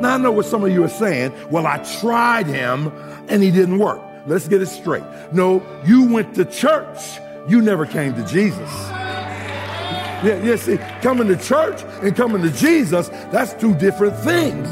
Now, 0.00 0.14
I 0.14 0.16
know 0.18 0.30
what 0.30 0.46
some 0.46 0.62
of 0.62 0.70
you 0.70 0.84
are 0.84 0.88
saying. 0.88 1.34
Well, 1.50 1.66
I 1.66 1.78
tried 2.00 2.46
him 2.46 2.92
and 3.28 3.42
he 3.42 3.50
didn't 3.50 3.80
work. 3.80 4.00
Let's 4.26 4.46
get 4.46 4.62
it 4.62 4.66
straight. 4.66 5.02
No, 5.32 5.60
you 5.84 6.04
went 6.04 6.36
to 6.36 6.44
church. 6.44 7.18
You 7.48 7.60
never 7.60 7.84
came 7.84 8.14
to 8.14 8.24
Jesus. 8.24 8.70
Yeah, 10.20 10.40
yeah, 10.42 10.54
see, 10.54 10.76
coming 11.02 11.26
to 11.28 11.36
church 11.36 11.82
and 12.02 12.14
coming 12.14 12.42
to 12.42 12.50
Jesus, 12.50 13.08
that's 13.32 13.54
two 13.54 13.74
different 13.74 14.16
things. 14.18 14.68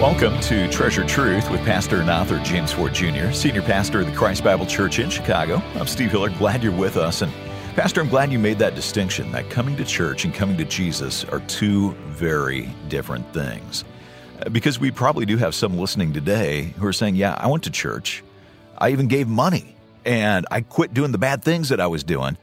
Welcome 0.00 0.38
to 0.42 0.68
Treasured 0.70 1.08
Truth 1.08 1.50
with 1.50 1.64
Pastor 1.64 2.00
and 2.00 2.10
author 2.10 2.38
James 2.44 2.72
Ford 2.72 2.92
Jr., 2.92 3.32
Senior 3.32 3.62
Pastor 3.62 4.00
of 4.00 4.06
the 4.06 4.12
Christ 4.12 4.44
Bible 4.44 4.66
Church 4.66 5.00
in 5.00 5.10
Chicago. 5.10 5.62
I'm 5.74 5.86
Steve 5.86 6.10
Hiller. 6.12 6.30
Glad 6.30 6.62
you're 6.62 6.72
with 6.72 6.96
us. 6.96 7.22
And 7.22 7.32
Pastor, 7.74 8.00
I'm 8.00 8.08
glad 8.08 8.30
you 8.30 8.38
made 8.38 8.60
that 8.60 8.76
distinction 8.76 9.32
that 9.32 9.50
coming 9.50 9.74
to 9.78 9.84
church 9.84 10.24
and 10.24 10.32
coming 10.32 10.56
to 10.58 10.64
Jesus 10.64 11.24
are 11.24 11.40
two 11.40 11.90
very 12.06 12.68
different 12.88 13.26
things. 13.34 13.84
Uh, 14.40 14.48
because 14.48 14.78
we 14.78 14.92
probably 14.92 15.26
do 15.26 15.36
have 15.38 15.56
some 15.56 15.76
listening 15.76 16.12
today 16.12 16.72
who 16.78 16.86
are 16.86 16.92
saying, 16.92 17.16
Yeah, 17.16 17.34
I 17.36 17.48
went 17.48 17.64
to 17.64 17.72
church. 17.72 18.22
I 18.78 18.90
even 18.90 19.08
gave 19.08 19.26
money 19.26 19.74
and 20.04 20.46
I 20.52 20.60
quit 20.60 20.94
doing 20.94 21.10
the 21.10 21.18
bad 21.18 21.42
things 21.42 21.70
that 21.70 21.80
I 21.80 21.88
was 21.88 22.04
doing 22.04 22.38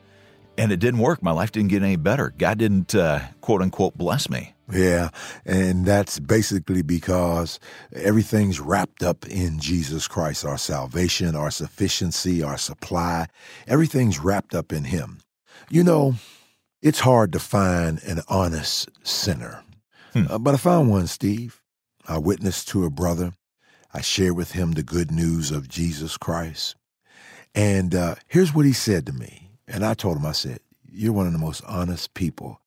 and 0.57 0.69
it 0.69 0.81
didn't 0.81 0.99
work. 0.99 1.23
My 1.23 1.31
life 1.31 1.53
didn't 1.53 1.69
get 1.69 1.81
any 1.81 1.95
better. 1.95 2.33
God 2.37 2.57
didn't, 2.57 2.93
uh, 2.93 3.21
quote 3.39 3.61
unquote, 3.61 3.97
bless 3.97 4.29
me. 4.29 4.53
Yeah, 4.71 5.09
and 5.45 5.85
that's 5.85 6.19
basically 6.19 6.81
because 6.81 7.59
everything's 7.93 8.59
wrapped 8.59 9.03
up 9.03 9.27
in 9.27 9.59
Jesus 9.59 10.07
Christ, 10.07 10.45
our 10.45 10.57
salvation, 10.57 11.35
our 11.35 11.51
sufficiency, 11.51 12.41
our 12.41 12.57
supply. 12.57 13.27
Everything's 13.67 14.19
wrapped 14.19 14.55
up 14.55 14.71
in 14.71 14.85
Him. 14.85 15.19
You 15.69 15.83
know, 15.83 16.15
it's 16.81 17.01
hard 17.01 17.33
to 17.33 17.39
find 17.39 18.01
an 18.03 18.21
honest 18.27 18.89
sinner. 19.03 19.63
Hmm. 20.13 20.25
Uh, 20.29 20.39
but 20.39 20.53
I 20.53 20.57
found 20.57 20.89
one, 20.89 21.07
Steve. 21.07 21.61
I 22.07 22.17
witnessed 22.17 22.67
to 22.69 22.85
a 22.85 22.89
brother. 22.89 23.33
I 23.93 24.01
shared 24.01 24.35
with 24.35 24.51
him 24.51 24.71
the 24.71 24.83
good 24.83 25.11
news 25.11 25.51
of 25.51 25.67
Jesus 25.67 26.17
Christ. 26.17 26.75
And 27.53 27.93
uh, 27.93 28.15
here's 28.27 28.53
what 28.53 28.65
he 28.65 28.73
said 28.73 29.05
to 29.05 29.13
me. 29.13 29.49
And 29.67 29.85
I 29.85 29.93
told 29.93 30.17
him, 30.17 30.25
I 30.25 30.31
said, 30.31 30.59
You're 30.89 31.13
one 31.13 31.27
of 31.27 31.33
the 31.33 31.39
most 31.39 31.61
honest 31.67 32.13
people 32.13 32.60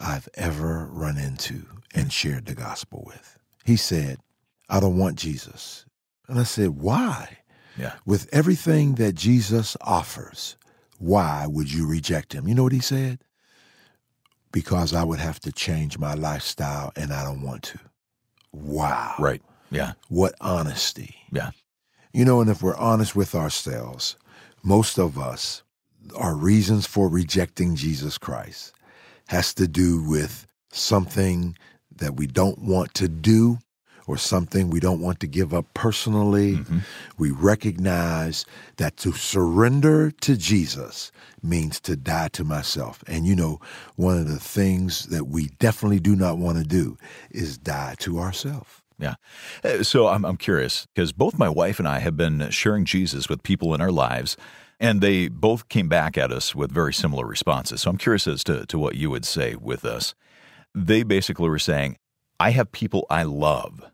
I've 0.00 0.28
ever 0.34 0.88
run 0.90 1.18
into 1.18 1.66
and 1.94 2.12
shared 2.12 2.46
the 2.46 2.54
gospel 2.54 3.04
with. 3.06 3.38
He 3.64 3.76
said, 3.76 4.18
I 4.68 4.80
don't 4.80 4.98
want 4.98 5.18
Jesus. 5.18 5.84
And 6.26 6.38
I 6.38 6.44
said, 6.44 6.70
Why? 6.70 7.38
Yeah. 7.76 7.94
With 8.06 8.28
everything 8.32 8.94
that 8.96 9.14
Jesus 9.14 9.76
offers, 9.80 10.56
why 10.98 11.46
would 11.46 11.72
you 11.72 11.86
reject 11.86 12.32
him? 12.32 12.48
You 12.48 12.54
know 12.54 12.62
what 12.62 12.72
he 12.72 12.80
said? 12.80 13.20
Because 14.52 14.92
I 14.92 15.04
would 15.04 15.20
have 15.20 15.40
to 15.40 15.52
change 15.52 15.98
my 15.98 16.14
lifestyle 16.14 16.92
and 16.96 17.12
I 17.12 17.24
don't 17.24 17.42
want 17.42 17.62
to. 17.64 17.78
Wow. 18.52 19.14
Right. 19.18 19.42
Yeah. 19.70 19.92
What 20.08 20.34
honesty. 20.40 21.14
Yeah. 21.32 21.50
You 22.12 22.24
know, 22.24 22.40
and 22.40 22.50
if 22.50 22.62
we're 22.62 22.76
honest 22.76 23.14
with 23.14 23.34
ourselves, 23.34 24.16
most 24.62 24.98
of 24.98 25.18
us, 25.18 25.62
our 26.16 26.34
reasons 26.34 26.86
for 26.86 27.08
rejecting 27.08 27.76
Jesus 27.76 28.18
Christ 28.18 28.72
has 29.30 29.54
to 29.54 29.68
do 29.68 30.02
with 30.02 30.44
something 30.72 31.56
that 31.94 32.16
we 32.16 32.26
don't 32.26 32.58
want 32.58 32.92
to 32.92 33.06
do 33.06 33.56
or 34.08 34.16
something 34.16 34.70
we 34.70 34.80
don't 34.80 35.00
want 35.00 35.20
to 35.20 35.28
give 35.28 35.54
up 35.54 35.64
personally. 35.72 36.56
Mm-hmm. 36.56 36.78
We 37.16 37.30
recognize 37.30 38.44
that 38.78 38.96
to 38.96 39.12
surrender 39.12 40.10
to 40.10 40.36
Jesus 40.36 41.12
means 41.44 41.78
to 41.82 41.94
die 41.94 42.26
to 42.32 42.42
myself. 42.42 43.04
And 43.06 43.24
you 43.24 43.36
know, 43.36 43.60
one 43.94 44.18
of 44.18 44.26
the 44.26 44.40
things 44.40 45.06
that 45.06 45.28
we 45.28 45.50
definitely 45.60 46.00
do 46.00 46.16
not 46.16 46.38
want 46.38 46.58
to 46.58 46.64
do 46.64 46.98
is 47.30 47.56
die 47.56 47.94
to 48.00 48.18
ourselves. 48.18 48.82
Yeah. 48.98 49.14
Uh, 49.62 49.84
so 49.84 50.08
I'm, 50.08 50.24
I'm 50.24 50.38
curious 50.38 50.88
because 50.92 51.12
both 51.12 51.38
my 51.38 51.48
wife 51.48 51.78
and 51.78 51.86
I 51.86 52.00
have 52.00 52.16
been 52.16 52.50
sharing 52.50 52.84
Jesus 52.84 53.28
with 53.28 53.44
people 53.44 53.74
in 53.74 53.80
our 53.80 53.92
lives 53.92 54.36
and 54.80 55.02
they 55.02 55.28
both 55.28 55.68
came 55.68 55.88
back 55.88 56.16
at 56.16 56.32
us 56.32 56.54
with 56.54 56.72
very 56.72 56.94
similar 56.94 57.26
responses. 57.26 57.82
So 57.82 57.90
I'm 57.90 57.98
curious 57.98 58.26
as 58.26 58.42
to, 58.44 58.64
to 58.66 58.78
what 58.78 58.96
you 58.96 59.10
would 59.10 59.26
say 59.26 59.54
with 59.54 59.84
us. 59.84 60.14
They 60.74 61.02
basically 61.02 61.48
were 61.48 61.58
saying, 61.58 61.98
I 62.40 62.50
have 62.50 62.72
people 62.72 63.06
I 63.10 63.24
love 63.24 63.84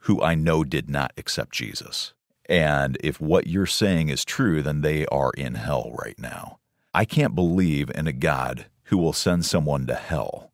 who 0.00 0.22
I 0.22 0.34
know 0.34 0.62
did 0.62 0.90
not 0.90 1.12
accept 1.16 1.52
Jesus. 1.52 2.12
And 2.46 2.98
if 3.02 3.18
what 3.18 3.46
you're 3.46 3.64
saying 3.64 4.10
is 4.10 4.22
true, 4.22 4.60
then 4.60 4.82
they 4.82 5.06
are 5.06 5.30
in 5.30 5.54
hell 5.54 5.90
right 6.04 6.18
now. 6.18 6.58
I 6.92 7.06
can't 7.06 7.34
believe 7.34 7.90
in 7.94 8.06
a 8.06 8.12
God 8.12 8.66
who 8.84 8.98
will 8.98 9.14
send 9.14 9.46
someone 9.46 9.86
to 9.86 9.94
hell 9.94 10.52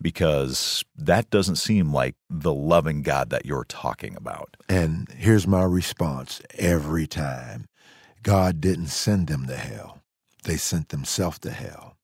because 0.00 0.84
that 0.96 1.30
doesn't 1.30 1.56
seem 1.56 1.92
like 1.92 2.14
the 2.30 2.54
loving 2.54 3.02
God 3.02 3.30
that 3.30 3.46
you're 3.46 3.64
talking 3.64 4.14
about. 4.16 4.56
And 4.68 5.08
here's 5.16 5.46
my 5.46 5.64
response 5.64 6.40
every 6.56 7.08
time 7.08 7.66
God 8.24 8.60
didn't 8.60 8.88
send 8.88 9.28
them 9.28 9.46
to 9.46 9.56
hell, 9.56 10.00
they 10.42 10.56
sent 10.56 10.88
themselves 10.88 11.38
to 11.40 11.50
hell. 11.50 11.96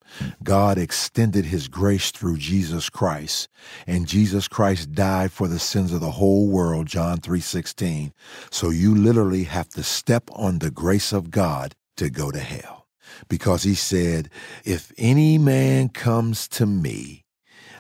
God 0.43 0.77
extended 0.77 1.47
his 1.47 1.67
grace 1.69 2.11
through 2.11 2.37
Jesus 2.37 2.91
Christ, 2.91 3.49
and 3.87 4.07
Jesus 4.07 4.49
Christ 4.49 4.93
died 4.93 5.33
for 5.33 5.49
the 5.49 5.59
sins 5.59 5.93
of 5.93 6.01
the 6.01 6.11
whole 6.13 6.49
world, 6.49 6.87
John 6.87 7.21
3:16. 7.21 8.13
So 8.51 8.71
you 8.71 8.95
literally 8.95 9.45
have 9.45 9.69
to 9.71 9.83
step 9.83 10.29
on 10.33 10.59
the 10.59 10.71
grace 10.71 11.13
of 11.13 11.31
God 11.31 11.75
to 11.97 12.11
go 12.11 12.31
to 12.31 12.41
hell. 12.41 12.87
Because 13.29 13.63
he 13.63 13.75
said, 13.75 14.31
"If 14.65 14.93
any 14.99 15.39
man 15.39 15.89
comes 15.89 16.49
to 16.49 16.67
me, 16.67 17.25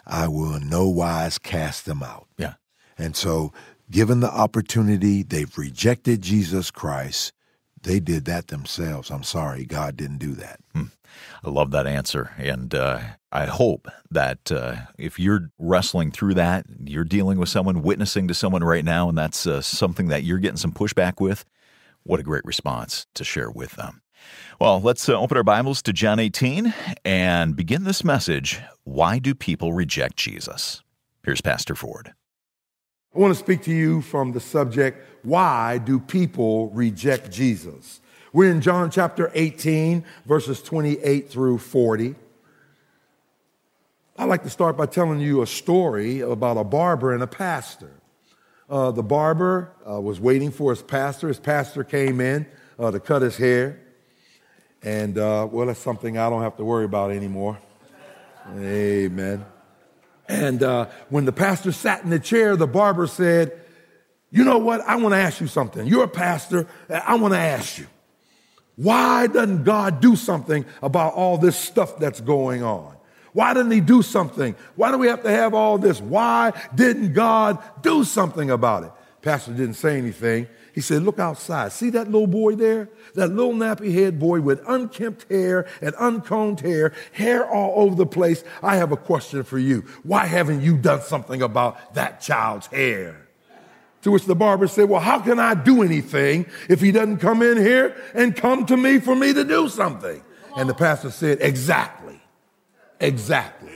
I 0.06 0.28
will 0.28 0.54
in 0.54 0.68
no 0.68 0.88
wise 0.88 1.38
cast 1.38 1.84
them 1.84 2.02
out." 2.02 2.28
Yeah. 2.38 2.54
And 2.96 3.16
so 3.16 3.52
given 3.90 4.20
the 4.20 4.32
opportunity, 4.32 5.22
they've 5.22 5.58
rejected 5.58 6.22
Jesus 6.22 6.70
Christ 6.70 7.32
they 7.82 8.00
did 8.00 8.24
that 8.26 8.48
themselves. 8.48 9.10
I'm 9.10 9.22
sorry, 9.22 9.64
God 9.64 9.96
didn't 9.96 10.18
do 10.18 10.34
that. 10.34 10.60
Hmm. 10.74 10.84
I 11.42 11.50
love 11.50 11.70
that 11.70 11.86
answer. 11.86 12.32
And 12.38 12.74
uh, 12.74 13.00
I 13.32 13.46
hope 13.46 13.88
that 14.10 14.52
uh, 14.52 14.76
if 14.98 15.18
you're 15.18 15.50
wrestling 15.58 16.10
through 16.10 16.34
that, 16.34 16.66
you're 16.84 17.04
dealing 17.04 17.38
with 17.38 17.48
someone, 17.48 17.82
witnessing 17.82 18.28
to 18.28 18.34
someone 18.34 18.62
right 18.62 18.84
now, 18.84 19.08
and 19.08 19.16
that's 19.16 19.46
uh, 19.46 19.60
something 19.60 20.08
that 20.08 20.24
you're 20.24 20.38
getting 20.38 20.56
some 20.56 20.72
pushback 20.72 21.20
with, 21.20 21.44
what 22.02 22.20
a 22.20 22.24
great 22.24 22.44
response 22.44 23.06
to 23.14 23.24
share 23.24 23.50
with 23.50 23.72
them. 23.72 24.02
Well, 24.60 24.80
let's 24.80 25.08
uh, 25.08 25.18
open 25.18 25.36
our 25.36 25.42
Bibles 25.42 25.82
to 25.82 25.92
John 25.92 26.18
18 26.18 26.74
and 27.04 27.56
begin 27.56 27.84
this 27.84 28.04
message 28.04 28.60
Why 28.84 29.18
do 29.18 29.34
people 29.34 29.72
reject 29.72 30.16
Jesus? 30.16 30.82
Here's 31.24 31.40
Pastor 31.40 31.74
Ford. 31.74 32.12
I 33.12 33.18
want 33.18 33.34
to 33.34 33.38
speak 33.38 33.62
to 33.62 33.72
you 33.72 34.02
from 34.02 34.32
the 34.32 34.40
subject 34.40 35.06
why 35.22 35.78
do 35.78 35.98
people 35.98 36.70
reject 36.70 37.30
Jesus? 37.30 38.00
We're 38.32 38.52
in 38.52 38.60
John 38.60 38.90
chapter 38.90 39.30
18, 39.34 40.04
verses 40.24 40.62
28 40.62 41.28
through 41.28 41.58
40. 41.58 42.14
I'd 44.16 44.24
like 44.24 44.44
to 44.44 44.50
start 44.50 44.76
by 44.76 44.86
telling 44.86 45.20
you 45.20 45.42
a 45.42 45.46
story 45.46 46.20
about 46.20 46.56
a 46.56 46.62
barber 46.62 47.12
and 47.12 47.22
a 47.22 47.26
pastor. 47.26 47.90
Uh, 48.68 48.92
the 48.92 49.02
barber 49.02 49.72
uh, 49.86 50.00
was 50.00 50.20
waiting 50.20 50.52
for 50.52 50.70
his 50.70 50.80
pastor. 50.82 51.26
His 51.26 51.40
pastor 51.40 51.82
came 51.82 52.20
in 52.20 52.46
uh, 52.78 52.92
to 52.92 53.00
cut 53.00 53.22
his 53.22 53.36
hair. 53.36 53.80
And, 54.82 55.18
uh, 55.18 55.48
well, 55.50 55.66
that's 55.66 55.80
something 55.80 56.16
I 56.16 56.30
don't 56.30 56.42
have 56.42 56.56
to 56.58 56.64
worry 56.64 56.84
about 56.84 57.10
anymore. 57.10 57.58
Amen. 58.56 59.44
And 60.30 60.62
uh, 60.62 60.86
when 61.08 61.24
the 61.24 61.32
pastor 61.32 61.72
sat 61.72 62.04
in 62.04 62.10
the 62.10 62.20
chair, 62.20 62.54
the 62.54 62.68
barber 62.68 63.08
said, 63.08 63.52
You 64.30 64.44
know 64.44 64.58
what? 64.58 64.80
I 64.82 64.94
want 64.94 65.12
to 65.12 65.18
ask 65.18 65.40
you 65.40 65.48
something. 65.48 65.84
You're 65.88 66.04
a 66.04 66.08
pastor. 66.08 66.68
I 66.88 67.16
want 67.16 67.34
to 67.34 67.40
ask 67.40 67.78
you, 67.78 67.88
why 68.76 69.26
doesn't 69.26 69.64
God 69.64 70.00
do 70.00 70.14
something 70.14 70.64
about 70.82 71.14
all 71.14 71.36
this 71.36 71.56
stuff 71.56 71.98
that's 71.98 72.20
going 72.20 72.62
on? 72.62 72.94
Why 73.32 73.54
didn't 73.54 73.72
he 73.72 73.80
do 73.80 74.02
something? 74.02 74.54
Why 74.76 74.92
do 74.92 74.98
we 74.98 75.08
have 75.08 75.24
to 75.24 75.30
have 75.30 75.52
all 75.52 75.78
this? 75.78 76.00
Why 76.00 76.52
didn't 76.76 77.12
God 77.12 77.58
do 77.82 78.04
something 78.04 78.50
about 78.50 78.84
it? 78.84 78.92
Pastor 79.22 79.50
didn't 79.50 79.74
say 79.74 79.98
anything. 79.98 80.46
He 80.80 80.82
said, 80.82 81.02
Look 81.02 81.18
outside. 81.18 81.72
See 81.72 81.90
that 81.90 82.06
little 82.06 82.26
boy 82.26 82.54
there? 82.54 82.88
That 83.12 83.28
little 83.34 83.52
nappy 83.52 83.92
head 83.92 84.18
boy 84.18 84.40
with 84.40 84.62
unkempt 84.66 85.30
hair 85.30 85.66
and 85.82 85.94
uncombed 85.96 86.60
hair, 86.60 86.94
hair 87.12 87.46
all 87.46 87.84
over 87.84 87.94
the 87.94 88.06
place. 88.06 88.42
I 88.62 88.76
have 88.76 88.90
a 88.90 88.96
question 88.96 89.42
for 89.42 89.58
you. 89.58 89.82
Why 90.04 90.24
haven't 90.24 90.62
you 90.62 90.78
done 90.78 91.02
something 91.02 91.42
about 91.42 91.92
that 91.96 92.22
child's 92.22 92.66
hair? 92.68 93.26
To 94.00 94.10
which 94.10 94.24
the 94.24 94.34
barber 94.34 94.68
said, 94.68 94.88
Well, 94.88 95.02
how 95.02 95.18
can 95.18 95.38
I 95.38 95.52
do 95.52 95.82
anything 95.82 96.46
if 96.70 96.80
he 96.80 96.92
doesn't 96.92 97.18
come 97.18 97.42
in 97.42 97.58
here 97.58 97.94
and 98.14 98.34
come 98.34 98.64
to 98.64 98.76
me 98.78 99.00
for 99.00 99.14
me 99.14 99.34
to 99.34 99.44
do 99.44 99.68
something? 99.68 100.22
And 100.56 100.66
the 100.66 100.72
pastor 100.72 101.10
said, 101.10 101.42
Exactly. 101.42 102.18
Exactly. 103.00 103.70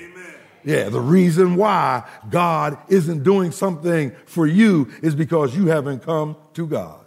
Yeah, 0.65 0.89
the 0.89 1.01
reason 1.01 1.57
why 1.57 2.09
God 2.31 2.79
isn't 2.89 3.23
doing 3.23 3.51
something 3.53 4.13
for 4.25 4.47
you 4.47 4.91
is 5.03 5.15
because 5.15 5.55
you 5.55 5.67
haven't 5.67 6.03
come 6.03 6.37
to 6.55 6.67
God. 6.67 7.04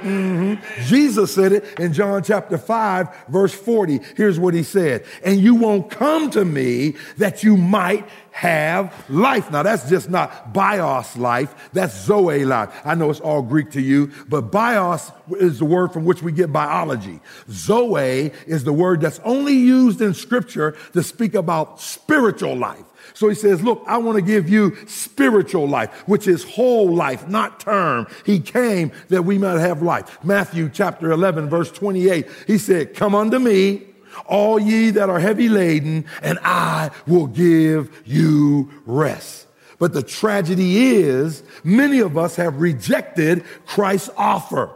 Mm-hmm. 0.00 0.84
Jesus 0.84 1.34
said 1.34 1.52
it 1.52 1.78
in 1.78 1.92
John 1.92 2.22
chapter 2.22 2.58
5, 2.58 3.26
verse 3.28 3.54
40. 3.54 4.00
Here's 4.16 4.38
what 4.38 4.54
he 4.54 4.62
said. 4.62 5.04
And 5.24 5.40
you 5.40 5.54
won't 5.54 5.90
come 5.90 6.30
to 6.30 6.44
me 6.44 6.94
that 7.16 7.42
you 7.42 7.56
might 7.56 8.08
have 8.38 8.94
life. 9.10 9.50
Now 9.50 9.64
that's 9.64 9.88
just 9.88 10.08
not 10.08 10.52
bios 10.52 11.16
life. 11.16 11.70
That's 11.72 12.04
zoe 12.04 12.44
life. 12.44 12.70
I 12.84 12.94
know 12.94 13.10
it's 13.10 13.18
all 13.18 13.42
Greek 13.42 13.72
to 13.72 13.80
you, 13.80 14.12
but 14.28 14.52
bios 14.52 15.10
is 15.40 15.58
the 15.58 15.64
word 15.64 15.92
from 15.92 16.04
which 16.04 16.22
we 16.22 16.30
get 16.30 16.52
biology. 16.52 17.18
Zoe 17.50 18.30
is 18.46 18.62
the 18.62 18.72
word 18.72 19.00
that's 19.00 19.18
only 19.24 19.54
used 19.54 20.00
in 20.00 20.14
scripture 20.14 20.76
to 20.92 21.02
speak 21.02 21.34
about 21.34 21.80
spiritual 21.80 22.54
life. 22.54 22.84
So 23.14 23.28
he 23.28 23.34
says, 23.34 23.62
look, 23.62 23.82
I 23.86 23.98
want 23.98 24.16
to 24.16 24.22
give 24.22 24.48
you 24.48 24.76
spiritual 24.86 25.68
life, 25.68 25.92
which 26.08 26.26
is 26.28 26.44
whole 26.44 26.94
life, 26.94 27.28
not 27.28 27.60
term. 27.60 28.06
He 28.24 28.40
came 28.40 28.92
that 29.08 29.24
we 29.24 29.38
might 29.38 29.60
have 29.60 29.82
life. 29.82 30.22
Matthew 30.24 30.68
chapter 30.68 31.10
11, 31.10 31.48
verse 31.48 31.70
28, 31.72 32.26
he 32.46 32.58
said, 32.58 32.94
come 32.94 33.14
unto 33.14 33.38
me, 33.38 33.82
all 34.26 34.58
ye 34.58 34.90
that 34.90 35.08
are 35.10 35.20
heavy 35.20 35.48
laden, 35.48 36.04
and 36.22 36.38
I 36.42 36.90
will 37.06 37.26
give 37.26 38.02
you 38.04 38.70
rest. 38.86 39.46
But 39.78 39.92
the 39.92 40.02
tragedy 40.02 40.96
is 40.96 41.42
many 41.62 42.00
of 42.00 42.18
us 42.18 42.36
have 42.36 42.60
rejected 42.60 43.44
Christ's 43.66 44.10
offer. 44.16 44.70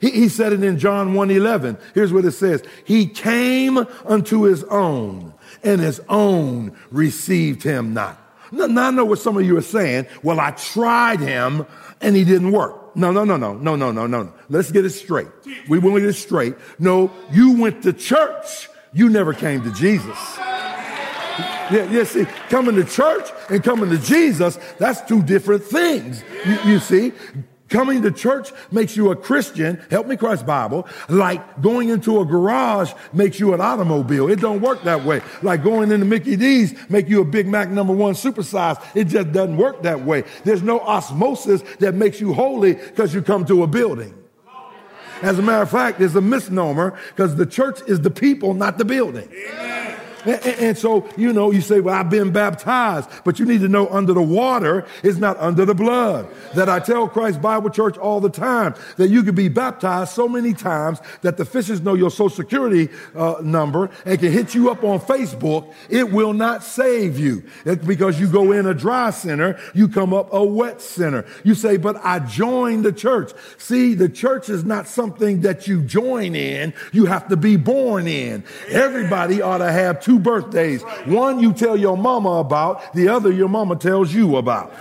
He, 0.00 0.10
he 0.10 0.28
said 0.28 0.52
it 0.52 0.62
in 0.62 0.78
John 0.78 1.14
1 1.14 1.30
11. 1.30 1.78
Here's 1.94 2.12
what 2.12 2.24
it 2.24 2.32
says. 2.32 2.62
He 2.84 3.06
came 3.06 3.78
unto 4.04 4.42
his 4.42 4.64
own 4.64 5.34
and 5.62 5.80
his 5.80 6.00
own 6.08 6.76
received 6.90 7.62
him 7.62 7.94
not. 7.94 8.24
Now, 8.50 8.88
I 8.88 8.90
know 8.90 9.04
what 9.04 9.18
some 9.18 9.36
of 9.36 9.44
you 9.44 9.56
are 9.58 9.62
saying. 9.62 10.06
Well, 10.22 10.40
I 10.40 10.52
tried 10.52 11.20
him 11.20 11.66
and 12.00 12.16
he 12.16 12.24
didn't 12.24 12.52
work. 12.52 12.96
No, 12.96 13.12
no, 13.12 13.24
no, 13.24 13.36
no, 13.36 13.54
no, 13.54 13.76
no, 13.76 13.92
no, 13.92 14.06
no. 14.06 14.32
Let's 14.48 14.72
get 14.72 14.84
it 14.84 14.90
straight. 14.90 15.28
We 15.68 15.78
want 15.78 15.96
to 15.96 16.00
get 16.00 16.10
it 16.10 16.14
straight. 16.14 16.54
No, 16.78 17.12
you 17.30 17.60
went 17.60 17.82
to 17.82 17.92
church. 17.92 18.68
You 18.92 19.08
never 19.08 19.34
came 19.34 19.62
to 19.62 19.72
Jesus. 19.72 20.18
Yeah, 21.70 21.90
yeah, 21.90 22.04
see, 22.04 22.24
coming 22.48 22.76
to 22.76 22.84
church 22.84 23.28
and 23.50 23.62
coming 23.62 23.90
to 23.90 23.98
Jesus, 23.98 24.58
that's 24.78 25.02
two 25.02 25.22
different 25.22 25.62
things. 25.62 26.24
You, 26.46 26.58
you 26.72 26.78
see, 26.78 27.12
Coming 27.68 28.02
to 28.02 28.10
church 28.10 28.50
makes 28.70 28.96
you 28.96 29.10
a 29.10 29.16
Christian. 29.16 29.80
Help 29.90 30.06
me 30.06 30.16
Christ 30.16 30.46
Bible. 30.46 30.88
Like 31.08 31.60
going 31.60 31.90
into 31.90 32.20
a 32.20 32.24
garage 32.24 32.92
makes 33.12 33.38
you 33.38 33.52
an 33.52 33.60
automobile. 33.60 34.30
It 34.30 34.40
don't 34.40 34.60
work 34.60 34.82
that 34.84 35.04
way. 35.04 35.20
Like 35.42 35.62
going 35.62 35.92
into 35.92 36.06
Mickey 36.06 36.36
D's 36.36 36.74
make 36.88 37.08
you 37.08 37.20
a 37.20 37.24
Big 37.24 37.46
Mac 37.46 37.68
number 37.68 37.92
one 37.92 38.14
supersize. 38.14 38.82
It 38.96 39.04
just 39.04 39.32
doesn't 39.32 39.56
work 39.56 39.82
that 39.82 40.04
way. 40.04 40.24
There's 40.44 40.62
no 40.62 40.80
osmosis 40.80 41.62
that 41.80 41.94
makes 41.94 42.20
you 42.20 42.32
holy 42.32 42.74
because 42.74 43.14
you 43.14 43.20
come 43.20 43.44
to 43.46 43.62
a 43.62 43.66
building. 43.66 44.14
As 45.20 45.38
a 45.38 45.42
matter 45.42 45.62
of 45.62 45.70
fact, 45.70 46.00
it's 46.00 46.14
a 46.14 46.20
misnomer 46.20 46.96
because 47.08 47.36
the 47.36 47.46
church 47.46 47.80
is 47.88 48.00
the 48.00 48.10
people, 48.10 48.54
not 48.54 48.78
the 48.78 48.84
building. 48.84 49.28
And, 50.24 50.46
and, 50.46 50.78
so, 50.78 51.08
you 51.16 51.32
know, 51.32 51.50
you 51.50 51.60
say, 51.60 51.80
well, 51.80 51.94
I've 51.94 52.10
been 52.10 52.32
baptized, 52.32 53.08
but 53.24 53.38
you 53.38 53.46
need 53.46 53.60
to 53.60 53.68
know 53.68 53.88
under 53.88 54.12
the 54.12 54.22
water 54.22 54.86
is 55.02 55.18
not 55.18 55.38
under 55.38 55.64
the 55.64 55.74
blood. 55.74 56.28
That 56.54 56.68
I 56.68 56.80
tell 56.80 57.08
Christ 57.08 57.40
Bible 57.40 57.70
Church 57.70 57.96
all 57.96 58.20
the 58.20 58.30
time 58.30 58.74
that 58.96 59.08
you 59.08 59.22
can 59.22 59.34
be 59.34 59.48
baptized 59.48 60.12
so 60.12 60.28
many 60.28 60.54
times 60.54 61.00
that 61.22 61.36
the 61.36 61.44
fishes 61.44 61.80
know 61.80 61.94
your 61.94 62.10
social 62.10 62.30
security 62.30 62.88
uh, 63.14 63.36
number 63.42 63.90
and 64.04 64.18
can 64.18 64.32
hit 64.32 64.54
you 64.54 64.70
up 64.70 64.84
on 64.84 65.00
Facebook. 65.00 65.72
It 65.88 66.12
will 66.12 66.32
not 66.32 66.62
save 66.62 67.18
you. 67.18 67.44
Because 67.64 68.20
you 68.20 68.28
go 68.28 68.52
in 68.52 68.66
a 68.66 68.74
dry 68.74 69.10
center, 69.10 69.58
you 69.74 69.88
come 69.88 70.12
up 70.12 70.32
a 70.32 70.44
wet 70.44 70.80
center. 70.80 71.24
You 71.44 71.54
say, 71.54 71.76
but 71.76 71.96
I 72.04 72.20
joined 72.20 72.84
the 72.84 72.92
church. 72.92 73.32
See, 73.58 73.94
the 73.94 74.08
church 74.08 74.48
is 74.48 74.64
not 74.64 74.88
something 74.88 75.42
that 75.42 75.66
you 75.66 75.82
join 75.82 76.34
in. 76.34 76.74
You 76.92 77.06
have 77.06 77.28
to 77.28 77.36
be 77.36 77.56
born 77.56 78.06
in. 78.06 78.44
Everybody 78.68 79.42
ought 79.42 79.58
to 79.58 79.70
have 79.70 80.00
two 80.08 80.18
birthdays. 80.18 80.82
One 81.04 81.38
you 81.38 81.52
tell 81.52 81.76
your 81.76 81.96
mama 81.96 82.40
about, 82.40 82.94
the 82.94 83.08
other 83.08 83.30
your 83.30 83.50
mama 83.50 83.76
tells 83.76 84.14
you 84.14 84.38
about. 84.38 84.72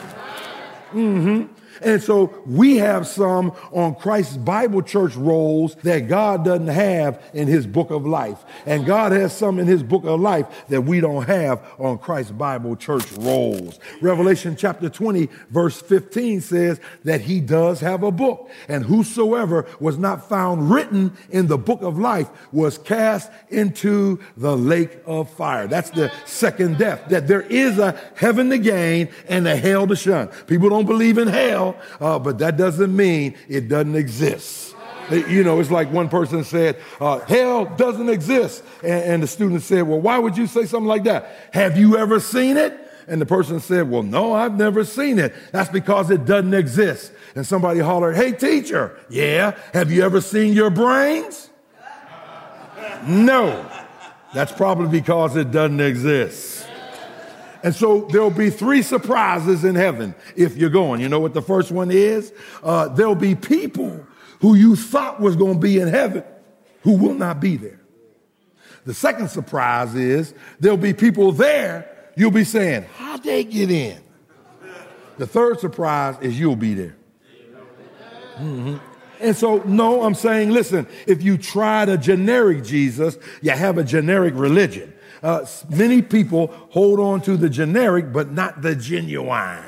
Mm-hmm. 0.93 1.53
And 1.81 2.01
so 2.01 2.33
we 2.45 2.77
have 2.77 3.07
some 3.07 3.53
on 3.71 3.95
Christ's 3.95 4.37
Bible 4.37 4.81
Church 4.81 5.15
rolls 5.15 5.75
that 5.83 6.07
God 6.07 6.45
doesn't 6.45 6.67
have 6.67 7.21
in 7.33 7.47
his 7.47 7.67
book 7.67 7.91
of 7.91 8.05
life. 8.05 8.43
And 8.65 8.85
God 8.85 9.11
has 9.11 9.35
some 9.35 9.59
in 9.59 9.67
his 9.67 9.83
book 9.83 10.05
of 10.05 10.19
life 10.19 10.47
that 10.69 10.81
we 10.81 10.99
don't 10.99 11.25
have 11.25 11.63
on 11.79 11.97
Christ's 11.97 12.31
Bible 12.31 12.75
Church 12.75 13.11
rolls. 13.13 13.79
Revelation 14.01 14.55
chapter 14.55 14.89
20 14.89 15.29
verse 15.49 15.81
15 15.81 16.41
says 16.41 16.79
that 17.03 17.21
he 17.21 17.39
does 17.39 17.79
have 17.79 18.03
a 18.03 18.11
book 18.11 18.49
and 18.67 18.85
whosoever 18.85 19.65
was 19.79 19.97
not 19.97 20.27
found 20.27 20.69
written 20.69 21.15
in 21.29 21.47
the 21.47 21.57
book 21.57 21.81
of 21.81 21.97
life 21.97 22.29
was 22.51 22.77
cast 22.77 23.31
into 23.49 24.19
the 24.35 24.55
lake 24.55 24.99
of 25.05 25.29
fire. 25.29 25.67
That's 25.67 25.89
the 25.91 26.11
second 26.25 26.77
death, 26.77 27.09
that 27.09 27.27
there 27.27 27.41
is 27.41 27.79
a 27.79 27.99
heaven 28.15 28.49
to 28.49 28.57
gain 28.57 29.09
and 29.27 29.47
a 29.47 29.55
hell 29.55 29.87
to 29.87 29.95
shun. 29.95 30.27
People 30.47 30.69
don't 30.69 30.85
believe 30.85 31.17
in 31.17 31.27
hell 31.27 31.66
uh, 31.99 32.19
but 32.19 32.37
that 32.39 32.57
doesn't 32.57 32.95
mean 32.95 33.35
it 33.47 33.67
doesn't 33.67 33.95
exist. 33.95 34.75
You 35.09 35.43
know, 35.43 35.59
it's 35.59 35.71
like 35.71 35.91
one 35.91 36.09
person 36.09 36.43
said, 36.43 36.77
uh, 36.99 37.19
hell 37.19 37.65
doesn't 37.65 38.09
exist. 38.09 38.63
And, 38.83 39.03
and 39.03 39.23
the 39.23 39.27
student 39.27 39.61
said, 39.61 39.87
well, 39.87 40.01
why 40.01 40.19
would 40.19 40.37
you 40.37 40.47
say 40.47 40.65
something 40.65 40.87
like 40.87 41.05
that? 41.05 41.49
Have 41.53 41.77
you 41.77 41.97
ever 41.97 42.19
seen 42.19 42.57
it? 42.57 42.77
And 43.07 43.21
the 43.21 43.25
person 43.25 43.61
said, 43.61 43.89
well, 43.89 44.03
no, 44.03 44.33
I've 44.33 44.57
never 44.57 44.83
seen 44.83 45.17
it. 45.17 45.33
That's 45.53 45.69
because 45.69 46.11
it 46.11 46.25
doesn't 46.25 46.53
exist. 46.53 47.13
And 47.35 47.47
somebody 47.47 47.79
hollered, 47.79 48.17
hey, 48.17 48.33
teacher, 48.33 48.99
yeah, 49.09 49.57
have 49.73 49.91
you 49.91 50.03
ever 50.03 50.19
seen 50.19 50.51
your 50.51 50.69
brains? 50.69 51.49
No. 53.05 53.65
That's 54.33 54.51
probably 54.51 54.89
because 54.89 55.37
it 55.37 55.51
doesn't 55.51 55.79
exist. 55.79 56.66
And 57.63 57.73
so 57.73 58.01
there'll 58.11 58.29
be 58.29 58.49
three 58.49 58.81
surprises 58.81 59.63
in 59.63 59.75
heaven 59.75 60.15
if 60.35 60.57
you're 60.57 60.69
going. 60.69 61.01
You 61.01 61.09
know 61.09 61.19
what 61.19 61.33
the 61.33 61.41
first 61.41 61.71
one 61.71 61.91
is? 61.91 62.33
Uh, 62.63 62.87
there'll 62.89 63.15
be 63.15 63.35
people 63.35 64.05
who 64.41 64.55
you 64.55 64.75
thought 64.75 65.19
was 65.19 65.35
going 65.35 65.55
to 65.55 65.59
be 65.59 65.79
in 65.79 65.87
heaven 65.87 66.23
who 66.83 66.97
will 66.97 67.15
not 67.15 67.39
be 67.39 67.57
there. 67.57 67.79
The 68.85 68.93
second 68.93 69.29
surprise 69.29 69.95
is 69.95 70.33
there'll 70.59 70.77
be 70.77 70.93
people 70.93 71.31
there 71.31 71.93
you'll 72.17 72.31
be 72.31 72.43
saying, 72.43 72.83
how'd 72.97 73.23
they 73.23 73.43
get 73.43 73.71
in? 73.71 74.01
The 75.17 75.27
third 75.27 75.59
surprise 75.59 76.17
is 76.19 76.37
you'll 76.37 76.55
be 76.55 76.73
there. 76.73 76.97
Mm-hmm. 78.35 78.77
And 79.19 79.35
so, 79.35 79.57
no, 79.63 80.03
I'm 80.03 80.13
saying, 80.13 80.51
listen, 80.51 80.87
if 81.07 81.23
you 81.23 81.37
try 81.37 81.83
a 81.83 81.97
generic 81.97 82.63
Jesus, 82.63 83.17
you 83.41 83.51
have 83.51 83.77
a 83.77 83.83
generic 83.83 84.33
religion. 84.35 84.93
Uh, 85.23 85.45
many 85.69 86.01
people 86.01 86.47
hold 86.69 86.99
on 86.99 87.21
to 87.21 87.37
the 87.37 87.49
generic, 87.49 88.13
but 88.13 88.31
not 88.31 88.61
the 88.61 88.75
genuine. 88.75 89.63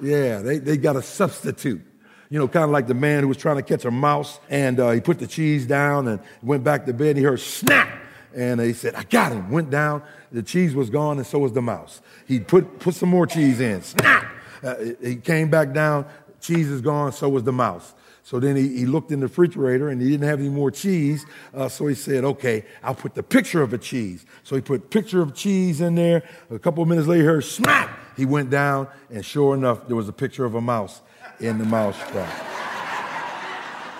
Yeah, 0.00 0.40
they, 0.40 0.58
they 0.58 0.76
got 0.76 0.96
a 0.96 1.02
substitute. 1.02 1.82
You 2.28 2.38
know, 2.38 2.48
kind 2.48 2.64
of 2.64 2.70
like 2.70 2.86
the 2.86 2.94
man 2.94 3.22
who 3.22 3.28
was 3.28 3.36
trying 3.36 3.56
to 3.56 3.62
catch 3.62 3.84
a 3.84 3.90
mouse 3.90 4.40
and 4.50 4.80
uh, 4.80 4.90
he 4.90 5.00
put 5.00 5.18
the 5.18 5.26
cheese 5.26 5.66
down 5.66 6.08
and 6.08 6.20
went 6.42 6.64
back 6.64 6.84
to 6.86 6.92
bed 6.92 7.10
and 7.10 7.18
he 7.18 7.24
heard 7.24 7.40
snap. 7.40 7.88
And 8.34 8.60
he 8.60 8.72
said, 8.72 8.94
I 8.94 9.04
got 9.04 9.32
him. 9.32 9.50
Went 9.50 9.70
down, 9.70 10.02
the 10.32 10.42
cheese 10.42 10.74
was 10.74 10.90
gone 10.90 11.18
and 11.18 11.26
so 11.26 11.38
was 11.38 11.52
the 11.52 11.62
mouse. 11.62 12.02
He 12.26 12.40
put, 12.40 12.80
put 12.80 12.94
some 12.94 13.08
more 13.08 13.26
cheese 13.26 13.60
in, 13.60 13.80
snap. 13.82 14.26
Uh, 14.62 14.74
he 15.00 15.16
came 15.16 15.48
back 15.48 15.72
down, 15.72 16.04
cheese 16.40 16.68
is 16.68 16.80
gone, 16.80 17.12
so 17.12 17.28
was 17.28 17.44
the 17.44 17.52
mouse. 17.52 17.94
So 18.26 18.40
then 18.40 18.56
he, 18.56 18.78
he 18.78 18.86
looked 18.86 19.12
in 19.12 19.20
the 19.20 19.28
refrigerator 19.28 19.88
and 19.88 20.02
he 20.02 20.10
didn't 20.10 20.26
have 20.26 20.40
any 20.40 20.48
more 20.48 20.72
cheese. 20.72 21.24
Uh, 21.54 21.68
so 21.68 21.86
he 21.86 21.94
said, 21.94 22.24
okay, 22.24 22.64
I'll 22.82 22.96
put 22.96 23.14
the 23.14 23.22
picture 23.22 23.62
of 23.62 23.72
a 23.72 23.78
cheese. 23.78 24.26
So 24.42 24.56
he 24.56 24.62
put 24.62 24.90
picture 24.90 25.22
of 25.22 25.32
cheese 25.32 25.80
in 25.80 25.94
there. 25.94 26.24
A 26.50 26.58
couple 26.58 26.82
of 26.82 26.88
minutes 26.88 27.06
later, 27.06 27.40
smack. 27.40 27.96
He 28.16 28.24
went 28.24 28.50
down 28.50 28.88
and 29.10 29.24
sure 29.24 29.54
enough, 29.54 29.86
there 29.86 29.94
was 29.94 30.08
a 30.08 30.12
picture 30.12 30.44
of 30.44 30.56
a 30.56 30.60
mouse 30.60 31.02
in 31.38 31.58
the 31.58 31.64
mouse 31.64 31.96
trap. 32.10 32.34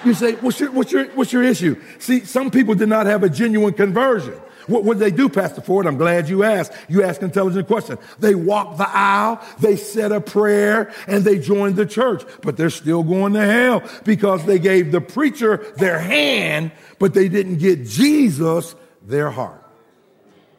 You 0.04 0.12
say, 0.12 0.32
what's 0.32 0.58
your, 0.58 0.72
what's, 0.72 0.90
your, 0.90 1.04
what's 1.10 1.32
your 1.32 1.44
issue? 1.44 1.80
See, 2.00 2.24
some 2.24 2.50
people 2.50 2.74
did 2.74 2.88
not 2.88 3.06
have 3.06 3.22
a 3.22 3.30
genuine 3.30 3.74
conversion. 3.74 4.34
What 4.66 4.84
would 4.84 4.98
they 4.98 5.10
do, 5.10 5.28
Pastor 5.28 5.60
Ford? 5.60 5.86
I'm 5.86 5.96
glad 5.96 6.28
you 6.28 6.42
asked. 6.42 6.72
You 6.88 7.02
asked 7.02 7.22
intelligent 7.22 7.66
question. 7.66 7.98
They 8.18 8.34
walked 8.34 8.78
the 8.78 8.88
aisle, 8.88 9.40
they 9.60 9.76
said 9.76 10.12
a 10.12 10.20
prayer, 10.20 10.92
and 11.06 11.24
they 11.24 11.38
joined 11.38 11.76
the 11.76 11.86
church. 11.86 12.24
But 12.42 12.56
they're 12.56 12.70
still 12.70 13.02
going 13.02 13.34
to 13.34 13.44
hell 13.44 13.82
because 14.04 14.44
they 14.44 14.58
gave 14.58 14.92
the 14.92 15.00
preacher 15.00 15.64
their 15.76 15.98
hand, 15.98 16.72
but 16.98 17.14
they 17.14 17.28
didn't 17.28 17.58
get 17.58 17.84
Jesus 17.86 18.74
their 19.02 19.30
heart. 19.30 19.62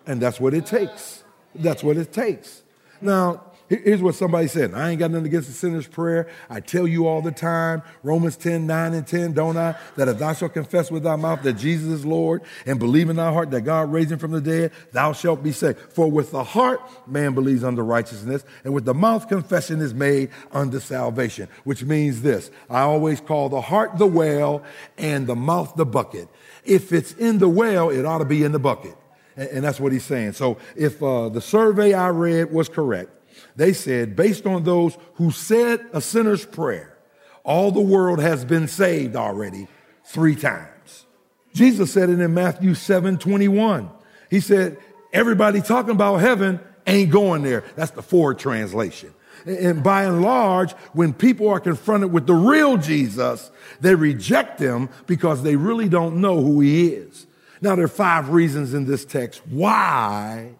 And 0.05 0.21
that's 0.21 0.39
what 0.39 0.53
it 0.53 0.65
takes. 0.65 1.23
That's 1.53 1.83
what 1.83 1.97
it 1.97 2.13
takes. 2.13 2.63
Now, 3.01 3.43
Here's 3.69 4.01
what 4.01 4.15
somebody 4.15 4.47
said. 4.47 4.73
I 4.73 4.91
ain't 4.91 4.99
got 4.99 5.11
nothing 5.11 5.25
against 5.25 5.49
the 5.49 5.53
sinner's 5.53 5.87
prayer. 5.87 6.29
I 6.49 6.61
tell 6.61 6.87
you 6.87 7.05
all 7.05 7.21
the 7.21 7.31
time, 7.31 7.81
Romans 8.01 8.37
10, 8.37 8.65
9 8.65 8.93
and 8.93 9.05
10, 9.05 9.33
don't 9.33 9.57
I? 9.57 9.75
That 9.97 10.07
if 10.07 10.19
thou 10.19 10.31
shalt 10.31 10.53
confess 10.53 10.89
with 10.89 11.03
thy 11.03 11.17
mouth 11.17 11.41
that 11.43 11.53
Jesus 11.53 11.87
is 11.87 12.05
Lord 12.05 12.43
and 12.65 12.79
believe 12.79 13.09
in 13.09 13.17
thy 13.17 13.29
heart 13.31 13.51
that 13.51 13.61
God 13.61 13.91
raised 13.91 14.09
him 14.11 14.19
from 14.19 14.31
the 14.31 14.39
dead, 14.39 14.71
thou 14.93 15.11
shalt 15.11 15.43
be 15.43 15.51
saved. 15.51 15.79
For 15.91 16.09
with 16.09 16.31
the 16.31 16.45
heart 16.45 16.81
man 17.07 17.33
believes 17.33 17.65
unto 17.65 17.81
righteousness, 17.81 18.45
and 18.63 18.73
with 18.73 18.85
the 18.85 18.93
mouth 18.93 19.27
confession 19.27 19.81
is 19.81 19.93
made 19.93 20.29
unto 20.53 20.79
salvation, 20.79 21.49
which 21.65 21.83
means 21.83 22.21
this. 22.21 22.49
I 22.69 22.81
always 22.81 23.19
call 23.19 23.49
the 23.49 23.61
heart 23.61 23.97
the 23.97 24.07
well 24.07 24.63
and 24.97 25.27
the 25.27 25.35
mouth 25.35 25.75
the 25.75 25.85
bucket. 25.85 26.29
If 26.63 26.93
it's 26.93 27.11
in 27.13 27.39
the 27.39 27.49
well, 27.49 27.89
it 27.89 28.05
ought 28.05 28.19
to 28.19 28.25
be 28.25 28.43
in 28.43 28.53
the 28.53 28.59
bucket. 28.59 28.95
And, 29.35 29.63
that's 29.63 29.79
what 29.79 29.91
he's 29.91 30.03
saying. 30.03 30.33
So 30.33 30.57
if 30.75 31.03
uh, 31.03 31.29
the 31.29 31.41
survey 31.41 31.93
I 31.93 32.07
read 32.07 32.51
was 32.51 32.69
correct, 32.69 33.11
they 33.57 33.73
said, 33.73 34.15
based 34.15 34.45
on 34.45 34.63
those 34.63 34.97
who 35.15 35.31
said 35.31 35.85
a 35.91 35.99
sinner's 35.99 36.45
prayer, 36.45 36.95
all 37.43 37.71
the 37.71 37.81
world 37.81 38.21
has 38.21 38.45
been 38.45 38.67
saved 38.67 39.15
already 39.15 39.67
three 40.05 40.35
times. 40.35 41.05
Jesus 41.53 41.91
said 41.91 42.09
it 42.09 42.19
in 42.19 42.33
Matthew 42.33 42.75
7 42.75 43.17
21. 43.17 43.89
He 44.29 44.39
said, 44.39 44.77
everybody 45.11 45.61
talking 45.61 45.91
about 45.91 46.17
heaven 46.17 46.59
ain't 46.85 47.09
going 47.09 47.41
there. 47.41 47.63
That's 47.75 47.91
the 47.91 48.03
Ford 48.03 48.37
translation. 48.37 49.13
And 49.45 49.83
by 49.83 50.03
and 50.03 50.21
large, 50.21 50.73
when 50.93 51.13
people 51.13 51.49
are 51.49 51.59
confronted 51.59 52.11
with 52.11 52.27
the 52.27 52.35
real 52.35 52.77
Jesus, 52.77 53.49
they 53.81 53.95
reject 53.95 54.59
him 54.59 54.89
because 55.07 55.41
they 55.41 55.55
really 55.55 55.89
don't 55.89 56.21
know 56.21 56.41
who 56.41 56.59
he 56.59 56.89
is. 56.89 57.25
Now, 57.61 57.75
there 57.75 57.85
are 57.85 57.89
five 57.89 58.29
reasons 58.29 58.75
in 58.75 58.85
this 58.85 59.03
text 59.03 59.41
why 59.47 60.51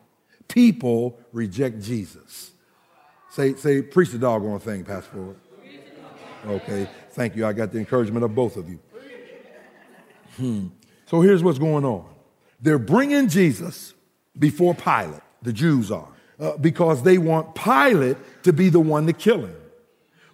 people 0.48 1.20
reject 1.32 1.82
Jesus. 1.84 2.51
Say, 3.29 3.55
say, 3.55 3.81
preach 3.81 4.12
the 4.12 4.17
doggone 4.17 4.60
thing, 4.60 4.84
Pastor 4.84 5.12
Ford. 5.12 5.36
Okay, 6.48 6.89
thank 7.12 7.36
you. 7.36 7.46
I 7.46 7.53
got 7.53 7.72
the 7.72 7.79
encouragement 7.79 8.24
of 8.24 8.34
both 8.34 8.57
of 8.57 8.69
you. 8.69 8.79
Hmm. 10.38 10.67
So 11.07 11.22
here's 11.22 11.43
what's 11.43 11.60
going 11.60 11.84
on. 11.84 12.05
They're 12.62 12.79
bringing 12.79 13.27
Jesus 13.27 13.93
before 14.38 14.75
Pilate, 14.75 15.22
the 15.41 15.53
Jews 15.53 15.91
are, 15.91 16.07
uh, 16.39 16.57
because 16.57 17.03
they 17.03 17.17
want 17.17 17.55
Pilate 17.55 18.17
to 18.43 18.53
be 18.53 18.69
the 18.69 18.79
one 18.79 19.07
to 19.07 19.13
kill 19.13 19.41
him. 19.41 19.55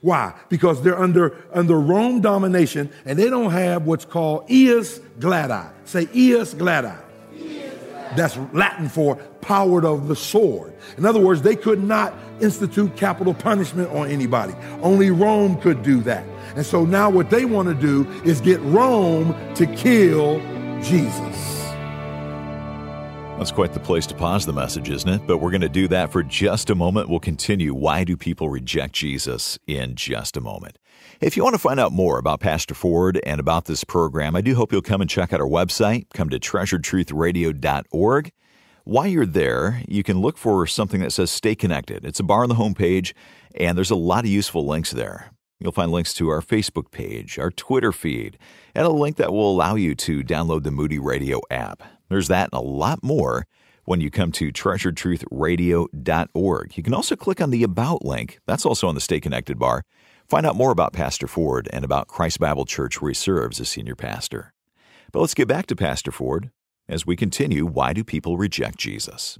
Why? 0.02 0.34
Because 0.50 0.82
they're 0.82 1.00
under, 1.00 1.36
under 1.54 1.80
Rome 1.80 2.20
domination 2.20 2.92
and 3.06 3.18
they 3.18 3.30
don't 3.30 3.52
have 3.52 3.86
what's 3.86 4.04
called 4.04 4.50
ius 4.50 5.00
gladii. 5.20 5.72
Say 5.86 6.08
ius 6.08 6.54
gladii. 6.54 7.02
That's 8.16 8.38
Latin 8.54 8.90
for 8.90 9.16
power 9.42 9.86
of 9.86 10.08
the 10.08 10.16
sword. 10.16 10.74
In 10.98 11.06
other 11.06 11.20
words, 11.20 11.42
they 11.42 11.56
could 11.56 11.84
not 11.84 12.14
institute 12.42 12.96
capital 12.96 13.34
punishment 13.34 13.90
on 13.92 14.10
anybody. 14.10 14.54
Only 14.82 15.12
Rome 15.12 15.60
could 15.62 15.84
do 15.84 16.02
that. 16.02 16.26
And 16.56 16.66
so 16.66 16.86
now 16.86 17.10
what 17.10 17.30
they 17.30 17.46
want 17.46 17.70
to 17.70 17.76
do 17.76 18.10
is 18.24 18.42
get 18.42 18.60
Rome 18.62 19.36
to 19.56 19.66
kill 19.66 20.40
Jesus. 20.82 21.63
That's 23.44 23.52
quite 23.52 23.74
the 23.74 23.80
place 23.82 24.08
to 24.08 24.16
pause 24.16 24.46
the 24.46 24.54
message, 24.54 24.90
isn't 24.90 25.10
it? 25.10 25.28
But 25.28 25.40
we're 25.40 25.52
going 25.52 25.60
to 25.60 25.68
do 25.68 25.90
that 25.90 26.14
for 26.14 26.24
just 26.24 26.70
a 26.70 26.76
moment. 26.76 27.10
We'll 27.10 27.20
continue. 27.20 27.74
Why 27.74 28.06
do 28.06 28.16
people 28.16 28.48
reject 28.48 28.94
Jesus 28.94 29.60
in 29.68 29.96
just 29.96 30.38
a 30.38 30.40
moment? 30.40 30.78
If 31.20 31.36
you 31.36 31.44
want 31.44 31.54
to 31.54 31.60
find 31.60 31.78
out 31.78 31.92
more 31.92 32.20
about 32.20 32.40
Pastor 32.40 32.74
Ford 32.74 33.20
and 33.26 33.42
about 33.42 33.66
this 33.66 33.84
program, 33.84 34.38
I 34.38 34.40
do 34.40 34.56
hope 34.56 34.72
you'll 34.72 34.82
come 34.82 35.02
and 35.02 35.10
check 35.10 35.34
out 35.34 35.42
our 35.42 35.46
website. 35.46 36.06
Come 36.14 36.30
to 36.30 36.40
treasuredtruthradio.org. 36.40 38.32
While 38.86 39.08
you're 39.08 39.26
there, 39.26 39.84
you 39.90 40.04
can 40.04 40.22
look 40.22 40.38
for 40.38 40.66
something 40.66 41.02
that 41.02 41.12
says 41.12 41.30
Stay 41.30 41.54
Connected. 41.54 42.06
It's 42.06 42.22
a 42.22 42.24
bar 42.24 42.44
on 42.44 42.50
the 42.50 42.56
homepage, 42.56 43.12
and 43.56 43.78
there's 43.78 43.92
a 43.92 43.96
lot 43.96 44.24
of 44.24 44.30
useful 44.30 44.66
links 44.66 44.92
there. 44.92 45.32
You'll 45.60 45.74
find 45.74 45.92
links 45.92 46.14
to 46.14 46.30
our 46.30 46.42
Facebook 46.42 46.92
page, 46.92 47.38
our 47.38 47.52
Twitter 47.52 47.92
feed, 47.92 48.38
and 48.74 48.86
a 48.86 48.90
link 48.90 49.18
that 49.18 49.34
will 49.34 49.52
allow 49.52 49.76
you 49.76 49.96
to 49.96 50.24
download 50.24 50.64
the 50.64 50.72
Moody 50.72 50.98
Radio 50.98 51.42
app. 51.52 51.84
There's 52.14 52.28
that 52.28 52.50
and 52.54 52.60
a 52.60 52.64
lot 52.64 53.02
more 53.02 53.48
when 53.86 54.00
you 54.00 54.12
come 54.12 54.32
to 54.34 54.52
treasuredtruthradio.org. 54.52 56.78
You 56.78 56.84
can 56.84 56.94
also 56.94 57.16
click 57.16 57.42
on 57.42 57.50
the 57.50 57.64
About 57.64 58.06
link. 58.06 58.38
That's 58.46 58.68
also 58.68 58.88
on 58.88 58.94
the 58.94 59.02
Stay 59.02 59.20
Connected 59.20 59.58
bar. 59.58 59.84
Find 60.28 60.46
out 60.46 60.56
more 60.56 60.70
about 60.70 60.94
Pastor 60.94 61.28
Ford 61.28 61.68
and 61.74 61.84
about 61.84 62.08
Christ 62.08 62.40
Bible 62.40 62.66
Church, 62.66 63.02
where 63.02 63.10
he 63.10 63.16
serves 63.16 63.60
as 63.60 63.70
senior 63.70 63.96
pastor. 63.96 64.54
But 65.12 65.22
let's 65.22 65.34
get 65.34 65.48
back 65.48 65.66
to 65.66 65.76
Pastor 65.76 66.12
Ford 66.12 66.52
as 66.88 67.04
we 67.04 67.16
continue 67.16 67.66
Why 67.66 67.94
Do 67.94 68.04
People 68.04 68.38
Reject 68.38 68.78
Jesus? 68.78 69.40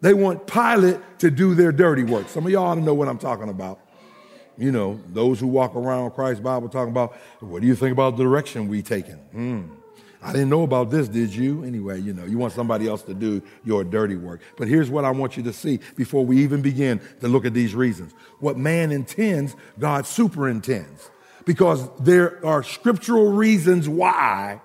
They 0.00 0.12
want 0.12 0.48
Pilate 0.48 0.98
to 1.20 1.30
do 1.30 1.54
their 1.54 1.70
dirty 1.70 2.02
work. 2.02 2.28
Some 2.28 2.46
of 2.46 2.50
y'all 2.50 2.66
ought 2.66 2.74
to 2.74 2.80
know 2.80 2.94
what 2.94 3.06
I'm 3.06 3.18
talking 3.18 3.48
about. 3.48 3.78
You 4.56 4.72
know, 4.72 5.00
those 5.06 5.38
who 5.38 5.46
walk 5.46 5.76
around 5.76 6.10
Christ 6.10 6.42
Bible 6.42 6.68
talking 6.68 6.90
about, 6.90 7.14
what 7.38 7.62
do 7.62 7.68
you 7.68 7.76
think 7.76 7.92
about 7.92 8.16
the 8.16 8.24
direction 8.24 8.66
we 8.66 8.82
taking? 8.82 9.14
Hmm. 9.14 9.66
I 10.22 10.32
didn't 10.32 10.50
know 10.50 10.64
about 10.64 10.90
this, 10.90 11.08
did 11.08 11.32
you? 11.32 11.62
Anyway, 11.62 12.00
you 12.00 12.12
know, 12.12 12.24
you 12.24 12.38
want 12.38 12.52
somebody 12.52 12.88
else 12.88 13.02
to 13.02 13.14
do 13.14 13.40
your 13.64 13.84
dirty 13.84 14.16
work. 14.16 14.40
But 14.56 14.66
here's 14.66 14.90
what 14.90 15.04
I 15.04 15.10
want 15.10 15.36
you 15.36 15.42
to 15.44 15.52
see 15.52 15.78
before 15.94 16.26
we 16.26 16.38
even 16.38 16.60
begin 16.60 17.00
to 17.20 17.28
look 17.28 17.44
at 17.44 17.54
these 17.54 17.74
reasons. 17.74 18.12
What 18.40 18.56
man 18.56 18.90
intends, 18.90 19.54
God 19.78 20.06
superintends. 20.06 21.10
Because 21.44 21.88
there 22.00 22.44
are 22.44 22.62
scriptural 22.62 23.32
reasons 23.32 23.88
why 23.88 24.60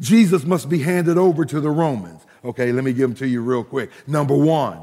Jesus 0.00 0.44
must 0.44 0.68
be 0.68 0.78
handed 0.78 1.18
over 1.18 1.44
to 1.44 1.60
the 1.60 1.70
Romans. 1.70 2.22
Okay, 2.44 2.72
let 2.72 2.84
me 2.84 2.92
give 2.92 3.10
them 3.10 3.16
to 3.16 3.28
you 3.28 3.42
real 3.42 3.62
quick. 3.62 3.90
Number 4.06 4.36
one, 4.36 4.80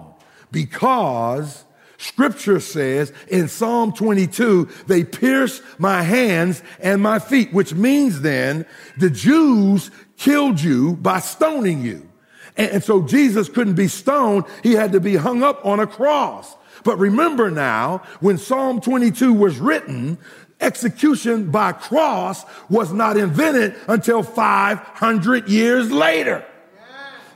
because 0.51 1.65
Scripture 2.01 2.59
says 2.59 3.13
in 3.27 3.47
Psalm 3.47 3.93
22, 3.93 4.67
they 4.87 5.03
pierced 5.03 5.61
my 5.77 6.01
hands 6.01 6.63
and 6.79 6.99
my 6.99 7.19
feet, 7.19 7.53
which 7.53 7.75
means 7.75 8.21
then 8.21 8.65
the 8.97 9.11
Jews 9.11 9.91
killed 10.17 10.59
you 10.59 10.95
by 10.95 11.19
stoning 11.19 11.83
you. 11.83 12.09
And, 12.57 12.83
so 12.83 13.03
Jesus 13.03 13.49
couldn't 13.49 13.75
be 13.75 13.87
stoned. 13.87 14.45
He 14.63 14.73
had 14.73 14.93
to 14.93 14.99
be 14.99 15.15
hung 15.15 15.43
up 15.43 15.63
on 15.63 15.79
a 15.79 15.85
cross. 15.85 16.55
But 16.83 16.97
remember 16.97 17.51
now, 17.51 17.99
when 18.19 18.39
Psalm 18.39 18.81
22 18.81 19.31
was 19.31 19.59
written, 19.59 20.17
execution 20.59 21.51
by 21.51 21.71
cross 21.71 22.43
was 22.67 22.91
not 22.91 23.15
invented 23.15 23.75
until 23.87 24.23
500 24.23 25.47
years 25.47 25.91
later. 25.91 26.43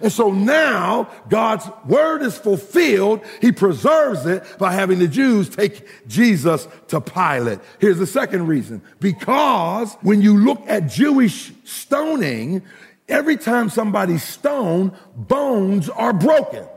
And 0.01 0.11
so 0.11 0.31
now 0.31 1.09
God's 1.29 1.67
word 1.85 2.21
is 2.21 2.37
fulfilled. 2.37 3.21
He 3.41 3.51
preserves 3.51 4.25
it 4.25 4.43
by 4.59 4.73
having 4.73 4.99
the 4.99 5.07
Jews 5.07 5.49
take 5.49 5.87
Jesus 6.07 6.67
to 6.89 6.99
Pilate. 6.99 7.59
Here's 7.79 7.97
the 7.97 8.07
second 8.07 8.47
reason. 8.47 8.81
Because 8.99 9.93
when 10.01 10.21
you 10.21 10.37
look 10.37 10.61
at 10.67 10.87
Jewish 10.87 11.53
stoning, 11.63 12.63
every 13.07 13.37
time 13.37 13.69
somebody's 13.69 14.23
stoned, 14.23 14.91
bones 15.15 15.89
are 15.89 16.13
broken. 16.13 16.67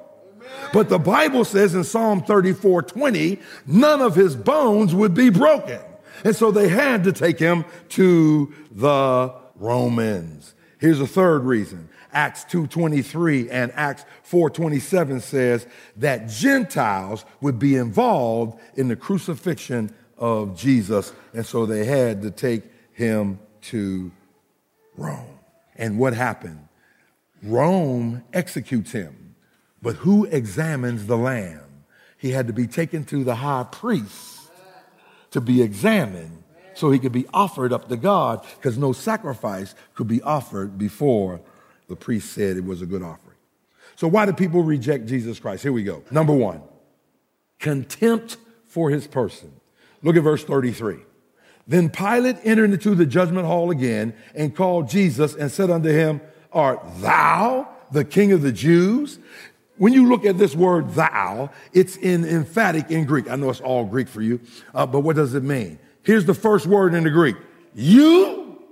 But 0.72 0.88
the 0.88 0.98
Bible 0.98 1.44
says 1.44 1.74
in 1.74 1.84
Psalm 1.84 2.22
34 2.22 2.82
20, 2.82 3.38
none 3.66 4.00
of 4.00 4.14
his 4.14 4.36
bones 4.36 4.94
would 4.94 5.14
be 5.14 5.30
broken. 5.30 5.80
And 6.24 6.34
so 6.34 6.50
they 6.50 6.68
had 6.68 7.04
to 7.04 7.12
take 7.12 7.38
him 7.38 7.64
to 7.90 8.52
the 8.70 9.34
Romans. 9.56 10.54
Here's 10.78 11.00
a 11.00 11.06
third 11.06 11.44
reason. 11.44 11.87
Acts 12.12 12.44
2:23 12.44 13.50
and 13.50 13.72
Acts 13.74 14.04
4:27 14.22 15.20
says 15.20 15.66
that 15.96 16.28
Gentiles 16.28 17.24
would 17.40 17.58
be 17.58 17.76
involved 17.76 18.58
in 18.74 18.88
the 18.88 18.96
crucifixion 18.96 19.90
of 20.16 20.56
Jesus 20.56 21.12
and 21.34 21.44
so 21.44 21.66
they 21.66 21.84
had 21.84 22.22
to 22.22 22.30
take 22.30 22.64
him 22.92 23.38
to 23.62 24.10
Rome. 24.96 25.38
And 25.76 25.98
what 25.98 26.14
happened? 26.14 26.66
Rome 27.42 28.24
executes 28.32 28.90
him. 28.90 29.36
But 29.80 29.96
who 29.96 30.24
examines 30.24 31.06
the 31.06 31.16
lamb? 31.16 31.84
He 32.16 32.32
had 32.32 32.48
to 32.48 32.52
be 32.52 32.66
taken 32.66 33.04
to 33.04 33.22
the 33.22 33.36
high 33.36 33.64
priest 33.70 34.50
to 35.30 35.40
be 35.40 35.62
examined 35.62 36.42
so 36.74 36.90
he 36.90 36.98
could 36.98 37.12
be 37.12 37.26
offered 37.32 37.72
up 37.72 37.88
to 37.88 37.96
God 37.96 38.44
because 38.56 38.76
no 38.78 38.92
sacrifice 38.92 39.74
could 39.94 40.08
be 40.08 40.22
offered 40.22 40.78
before 40.78 41.40
the 41.88 41.96
priest 41.96 42.32
said 42.32 42.56
it 42.56 42.64
was 42.64 42.82
a 42.82 42.86
good 42.86 43.02
offering. 43.02 43.36
So, 43.96 44.06
why 44.06 44.26
do 44.26 44.32
people 44.32 44.62
reject 44.62 45.06
Jesus 45.06 45.40
Christ? 45.40 45.62
Here 45.62 45.72
we 45.72 45.82
go. 45.82 46.04
Number 46.10 46.32
one, 46.32 46.62
contempt 47.58 48.36
for 48.66 48.90
his 48.90 49.06
person. 49.06 49.52
Look 50.02 50.16
at 50.16 50.22
verse 50.22 50.44
33. 50.44 50.98
Then 51.66 51.90
Pilate 51.90 52.36
entered 52.44 52.70
into 52.70 52.94
the 52.94 53.04
judgment 53.04 53.46
hall 53.46 53.70
again 53.70 54.14
and 54.34 54.54
called 54.54 54.88
Jesus 54.88 55.34
and 55.34 55.50
said 55.50 55.70
unto 55.70 55.90
him, 55.90 56.20
Art 56.52 56.80
thou 56.98 57.68
the 57.92 58.04
king 58.04 58.32
of 58.32 58.42
the 58.42 58.52
Jews? 58.52 59.18
When 59.76 59.92
you 59.92 60.08
look 60.08 60.24
at 60.24 60.38
this 60.38 60.56
word 60.56 60.90
thou, 60.90 61.50
it's 61.72 61.96
in 61.96 62.24
emphatic 62.24 62.90
in 62.90 63.04
Greek. 63.04 63.30
I 63.30 63.36
know 63.36 63.50
it's 63.50 63.60
all 63.60 63.84
Greek 63.84 64.08
for 64.08 64.22
you, 64.22 64.40
uh, 64.74 64.86
but 64.86 65.00
what 65.00 65.16
does 65.16 65.34
it 65.34 65.42
mean? 65.42 65.78
Here's 66.02 66.24
the 66.24 66.34
first 66.34 66.66
word 66.66 66.94
in 66.94 67.04
the 67.04 67.10
Greek. 67.10 67.36
You, 67.74 68.62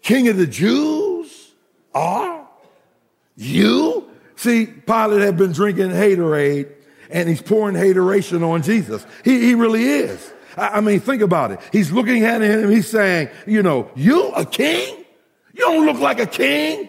king 0.00 0.28
of 0.28 0.36
the 0.36 0.46
Jews? 0.46 0.91
Are 1.94 2.48
you? 3.36 4.08
See, 4.36 4.66
Pilate 4.66 5.20
had 5.20 5.36
been 5.36 5.52
drinking 5.52 5.90
haterade 5.90 6.72
and 7.10 7.28
he's 7.28 7.42
pouring 7.42 7.74
hateration 7.74 8.42
on 8.42 8.62
Jesus. 8.62 9.06
He, 9.24 9.40
he 9.40 9.54
really 9.54 9.84
is. 9.84 10.32
I, 10.56 10.68
I 10.68 10.80
mean, 10.80 11.00
think 11.00 11.22
about 11.22 11.52
it. 11.52 11.60
He's 11.70 11.92
looking 11.92 12.24
at 12.24 12.40
him, 12.40 12.70
he's 12.70 12.88
saying, 12.88 13.28
you 13.46 13.62
know, 13.62 13.90
you 13.94 14.28
a 14.32 14.44
king? 14.44 15.04
You 15.54 15.60
don't 15.60 15.86
look 15.86 15.98
like 15.98 16.18
a 16.18 16.26
king. 16.26 16.88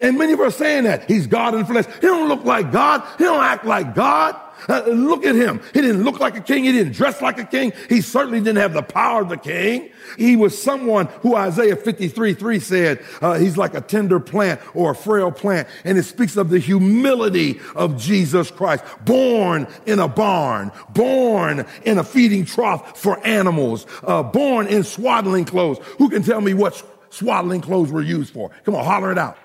And 0.00 0.18
many 0.18 0.32
of 0.32 0.40
us 0.40 0.54
are 0.54 0.58
saying 0.58 0.84
that. 0.84 1.08
He's 1.08 1.26
God 1.26 1.54
in 1.54 1.64
flesh. 1.64 1.86
He 1.86 2.00
don't 2.00 2.28
look 2.28 2.44
like 2.44 2.72
God. 2.72 3.02
He 3.18 3.24
don't 3.24 3.42
act 3.42 3.64
like 3.64 3.94
God. 3.94 4.36
Uh, 4.68 4.82
look 4.86 5.24
at 5.24 5.34
him. 5.34 5.60
He 5.72 5.80
didn't 5.80 6.02
look 6.04 6.20
like 6.20 6.36
a 6.36 6.40
king. 6.40 6.64
He 6.64 6.72
didn't 6.72 6.92
dress 6.92 7.20
like 7.20 7.38
a 7.38 7.44
king. 7.44 7.72
He 7.88 8.00
certainly 8.00 8.40
didn't 8.40 8.58
have 8.58 8.72
the 8.72 8.82
power 8.82 9.22
of 9.22 9.28
the 9.28 9.36
king. 9.36 9.90
He 10.16 10.36
was 10.36 10.60
someone 10.60 11.06
who 11.20 11.34
Isaiah 11.34 11.76
53, 11.76 12.34
3 12.34 12.58
said, 12.58 13.04
uh, 13.20 13.38
he's 13.38 13.56
like 13.56 13.74
a 13.74 13.80
tender 13.80 14.20
plant 14.20 14.60
or 14.74 14.92
a 14.92 14.94
frail 14.94 15.30
plant. 15.30 15.68
And 15.84 15.98
it 15.98 16.04
speaks 16.04 16.36
of 16.36 16.50
the 16.50 16.58
humility 16.58 17.60
of 17.74 18.00
Jesus 18.00 18.50
Christ. 18.50 18.84
Born 19.04 19.66
in 19.86 19.98
a 19.98 20.08
barn, 20.08 20.72
born 20.90 21.66
in 21.84 21.98
a 21.98 22.04
feeding 22.04 22.44
trough 22.44 22.98
for 22.98 23.24
animals, 23.26 23.86
uh, 24.02 24.22
born 24.22 24.66
in 24.66 24.84
swaddling 24.84 25.44
clothes. 25.44 25.78
Who 25.98 26.08
can 26.08 26.22
tell 26.22 26.40
me 26.40 26.54
what 26.54 26.82
swaddling 27.10 27.60
clothes 27.60 27.90
were 27.90 28.02
used 28.02 28.32
for? 28.32 28.50
Come 28.64 28.74
on, 28.74 28.84
holler 28.84 29.12
it 29.12 29.18
out 29.18 29.38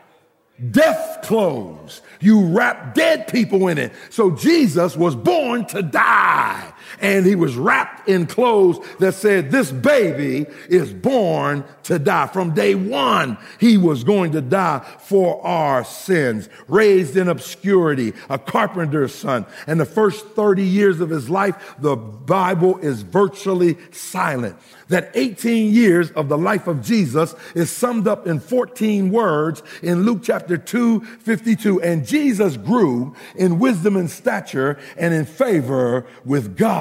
death 0.72 1.22
clothes. 1.24 2.02
You 2.20 2.46
wrap 2.46 2.94
dead 2.94 3.28
people 3.28 3.68
in 3.68 3.78
it. 3.78 3.94
So 4.10 4.32
Jesus 4.32 4.96
was 4.98 5.16
born 5.16 5.66
to 5.68 5.82
die. 5.82 6.74
And 7.00 7.26
he 7.26 7.36
was 7.36 7.56
wrapped 7.56 8.08
in 8.08 8.26
clothes 8.26 8.80
that 9.00 9.14
said, 9.14 9.52
this 9.52 9.72
baby 9.72 10.46
is 10.70 10.92
born 10.92 11.64
to 11.84 12.00
die. 12.00 12.28
From 12.28 12.54
day 12.54 12.76
one, 12.76 13.38
he 13.60 13.78
was 13.78 14.04
going 14.04 14.32
to 14.34 14.42
die 14.42 14.80
for 15.00 15.46
our 15.46 15.84
sins. 15.84 16.50
Raised 16.68 17.18
in 17.18 17.28
obscurity, 17.28 18.14
a 18.30 18.38
carpenter's 18.38 19.14
son. 19.14 19.46
And 19.68 19.80
the 19.80 19.86
first 19.86 20.28
30 20.30 20.64
years 20.64 21.00
of 21.00 21.10
his 21.10 21.30
life, 21.30 21.76
the 21.80 21.96
Bible 21.96 22.78
is 22.80 23.02
virtually 23.02 23.78
silent 23.92 24.58
that 24.90 25.12
18 25.14 25.72
years 25.72 26.12
of 26.12 26.30
the 26.30 26.38
life 26.38 26.68
of 26.68 26.84
Jesus 26.84 27.36
is 27.56 27.72
summed 27.72 28.08
up 28.08 28.28
in 28.28 28.40
14 28.40 29.12
words 29.12 29.62
in 29.82 30.04
Luke 30.04 30.22
chapter 30.24 30.58
2, 30.58 31.02
52. 31.02 31.82
And 31.82 32.06
Jesus 32.06 32.58
grew 32.58 33.16
in 33.36 33.60
wisdom 33.60 33.96
and 33.96 34.10
stature 34.10 34.80
and 34.98 35.14
in 35.14 35.26
favor 35.26 36.06
with 36.26 36.58
God 36.58 36.79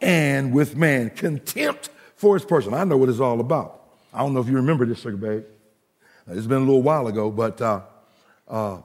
and 0.00 0.52
with 0.52 0.76
man. 0.76 1.10
Contempt 1.10 1.90
for 2.16 2.34
his 2.34 2.44
person. 2.44 2.74
I 2.74 2.84
know 2.84 2.96
what 2.96 3.08
it's 3.08 3.20
all 3.20 3.40
about. 3.40 3.82
I 4.12 4.18
don't 4.18 4.34
know 4.34 4.40
if 4.40 4.48
you 4.48 4.56
remember 4.56 4.86
this, 4.86 5.00
sugar 5.00 5.16
babe. 5.16 5.44
It's 6.28 6.46
been 6.46 6.62
a 6.62 6.64
little 6.64 6.82
while 6.82 7.06
ago, 7.06 7.30
but 7.30 7.60
uh, 7.60 7.80
uh, 8.48 8.78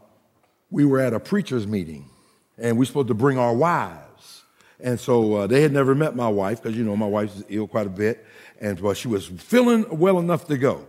we 0.70 0.86
were 0.86 1.00
at 1.00 1.14
a 1.14 1.20
preacher's 1.20 1.66
meeting 1.66 2.10
and 2.58 2.78
we 2.78 2.84
are 2.84 2.86
supposed 2.86 3.08
to 3.08 3.14
bring 3.14 3.38
our 3.38 3.54
wives. 3.54 4.44
And 4.82 5.00
so 5.00 5.36
uh, 5.36 5.48
they 5.48 5.62
had 5.62 5.72
never 5.72 5.96
met 5.96 6.16
my 6.16 6.28
wife 6.28 6.62
because, 6.62 6.78
you 6.78 6.84
know, 6.84 6.96
my 6.96 7.08
wife's 7.08 7.44
ill 7.50 7.68
quite 7.68 7.88
a 7.88 7.92
bit 7.92 8.26
and 8.60 8.80
well, 8.80 8.94
she 8.94 9.08
was 9.08 9.28
feeling 9.28 9.86
well 9.90 10.20
enough 10.20 10.48
to 10.48 10.58
go. 10.58 10.86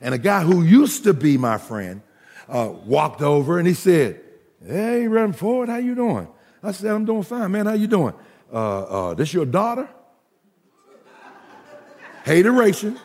And 0.00 0.14
a 0.14 0.18
guy 0.18 0.42
who 0.42 0.62
used 0.62 1.04
to 1.04 1.14
be 1.14 1.38
my 1.38 1.58
friend 1.58 2.02
uh, 2.48 2.72
walked 2.84 3.22
over 3.22 3.58
and 3.58 3.68
he 3.68 3.74
said, 3.74 4.20
"Hey, 4.66 5.06
Reverend 5.06 5.36
Ford, 5.36 5.68
how 5.68 5.76
you 5.76 5.94
doing?" 5.94 6.26
I 6.62 6.72
said, 6.72 6.90
"I'm 6.90 7.04
doing 7.04 7.22
fine, 7.22 7.52
man. 7.52 7.66
How 7.66 7.74
you 7.74 7.86
doing? 7.86 8.14
Uh, 8.52 8.82
uh, 8.82 9.14
this 9.14 9.32
your 9.32 9.46
daughter?" 9.46 9.88
Hateration. 12.24 12.98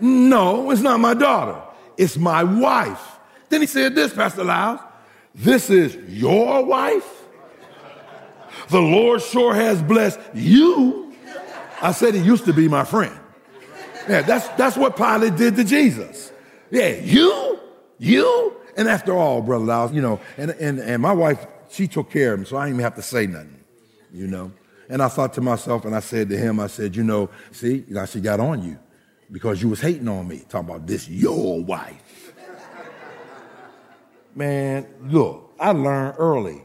No, 0.00 0.70
it's 0.70 0.80
not 0.80 1.00
my 1.00 1.12
daughter. 1.12 1.60
It's 1.98 2.16
my 2.16 2.42
wife. 2.42 3.18
Then 3.50 3.60
he 3.60 3.66
said 3.66 3.94
this, 3.94 4.14
Pastor 4.14 4.44
Lyles. 4.44 4.80
This 5.34 5.68
is 5.68 5.96
your 6.08 6.64
wife? 6.64 7.06
The 8.70 8.80
Lord 8.80 9.20
sure 9.20 9.54
has 9.54 9.82
blessed 9.82 10.18
you 10.32 11.00
I 11.82 11.92
said 11.92 12.14
he 12.14 12.20
used 12.20 12.44
to 12.44 12.52
be 12.52 12.68
my 12.68 12.84
friend. 12.84 13.18
Yeah, 14.08 14.22
that's, 14.22 14.48
that's 14.48 14.76
what 14.76 14.96
Pilate 14.96 15.36
did 15.36 15.56
to 15.56 15.64
Jesus. 15.64 16.32
Yeah, 16.70 16.88
you, 16.88 17.58
you. 17.98 18.56
And 18.76 18.88
after 18.88 19.12
all, 19.12 19.42
Brother 19.42 19.64
Lyles, 19.64 19.92
you 19.92 20.02
know, 20.02 20.20
and, 20.36 20.50
and, 20.52 20.78
and 20.78 21.02
my 21.02 21.12
wife, 21.12 21.46
she 21.70 21.86
took 21.86 22.10
care 22.10 22.34
of 22.34 22.40
him, 22.40 22.46
so 22.46 22.56
I 22.56 22.66
didn't 22.66 22.76
even 22.76 22.84
have 22.84 22.96
to 22.96 23.02
say 23.02 23.26
nothing, 23.26 23.64
you 24.12 24.26
know. 24.26 24.52
And 24.88 25.00
I 25.02 25.08
thought 25.08 25.32
to 25.34 25.40
myself, 25.40 25.84
and 25.84 25.94
I 25.94 26.00
said 26.00 26.28
to 26.30 26.36
him, 26.36 26.58
I 26.58 26.66
said, 26.66 26.96
you 26.96 27.04
know, 27.04 27.30
see, 27.52 27.84
now 27.88 28.04
she 28.06 28.20
got 28.20 28.40
on 28.40 28.62
you 28.62 28.78
because 29.30 29.62
you 29.62 29.68
was 29.68 29.80
hating 29.80 30.08
on 30.08 30.26
me, 30.26 30.42
talking 30.48 30.68
about 30.68 30.86
this 30.86 31.08
your 31.08 31.62
wife. 31.62 32.34
Man, 34.34 34.86
look, 35.04 35.54
I 35.58 35.72
learned 35.72 36.16
early. 36.18 36.64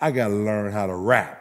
I 0.00 0.10
got 0.10 0.28
to 0.28 0.34
learn 0.34 0.72
how 0.72 0.86
to 0.86 0.94
rap 0.94 1.38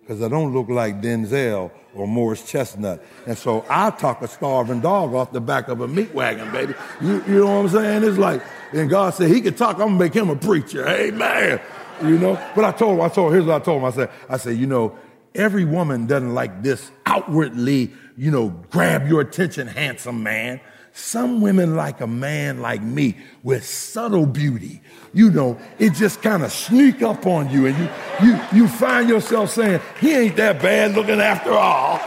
because 0.00 0.22
I 0.22 0.28
don't 0.28 0.52
look 0.52 0.68
like 0.68 1.00
Denzel 1.00 1.70
or 1.94 2.06
Morris 2.06 2.48
Chestnut. 2.48 3.02
And 3.26 3.36
so 3.36 3.64
I 3.68 3.90
talk 3.90 4.22
a 4.22 4.28
starving 4.28 4.80
dog 4.80 5.14
off 5.14 5.32
the 5.32 5.40
back 5.40 5.68
of 5.68 5.80
a 5.80 5.88
meat 5.88 6.14
wagon, 6.14 6.50
baby. 6.52 6.74
You, 7.00 7.24
you 7.26 7.38
know 7.40 7.46
what 7.46 7.64
I'm 7.64 7.68
saying? 7.68 8.04
It's 8.04 8.18
like, 8.18 8.42
and 8.72 8.88
God 8.88 9.14
said 9.14 9.30
he 9.30 9.40
could 9.40 9.56
talk, 9.56 9.74
I'm 9.74 9.88
gonna 9.88 9.98
make 9.98 10.14
him 10.14 10.30
a 10.30 10.36
preacher. 10.36 10.86
Amen. 10.86 11.60
You 12.02 12.18
know? 12.18 12.34
But 12.54 12.64
I 12.64 12.72
told 12.72 12.98
him, 12.98 13.04
I 13.04 13.08
told 13.08 13.28
him, 13.28 13.34
here's 13.34 13.46
what 13.46 13.62
I 13.62 13.64
told 13.64 13.82
him. 13.82 13.84
I 13.86 13.90
said, 13.90 14.10
I 14.28 14.36
said, 14.36 14.56
you 14.56 14.66
know, 14.66 14.96
every 15.34 15.64
woman 15.64 16.06
doesn't 16.06 16.34
like 16.34 16.62
this 16.62 16.90
outwardly, 17.04 17.92
you 18.16 18.30
know, 18.30 18.48
grab 18.70 19.06
your 19.08 19.20
attention, 19.20 19.66
handsome 19.66 20.22
man. 20.22 20.60
Some 20.92 21.42
women 21.42 21.76
like 21.76 22.00
a 22.00 22.06
man 22.06 22.62
like 22.62 22.80
me 22.80 23.18
with 23.42 23.66
subtle 23.66 24.24
beauty. 24.24 24.80
You 25.12 25.30
know, 25.30 25.58
it 25.78 25.92
just 25.92 26.22
kind 26.22 26.42
of 26.42 26.50
sneak 26.50 27.02
up 27.02 27.26
on 27.26 27.50
you 27.50 27.66
and 27.66 27.76
you, 27.78 27.88
you, 28.22 28.40
you 28.52 28.68
find 28.68 29.06
yourself 29.06 29.50
saying, 29.50 29.80
he 30.00 30.14
ain't 30.14 30.36
that 30.36 30.62
bad 30.62 30.94
looking 30.94 31.20
after 31.20 31.52
all. 31.52 32.00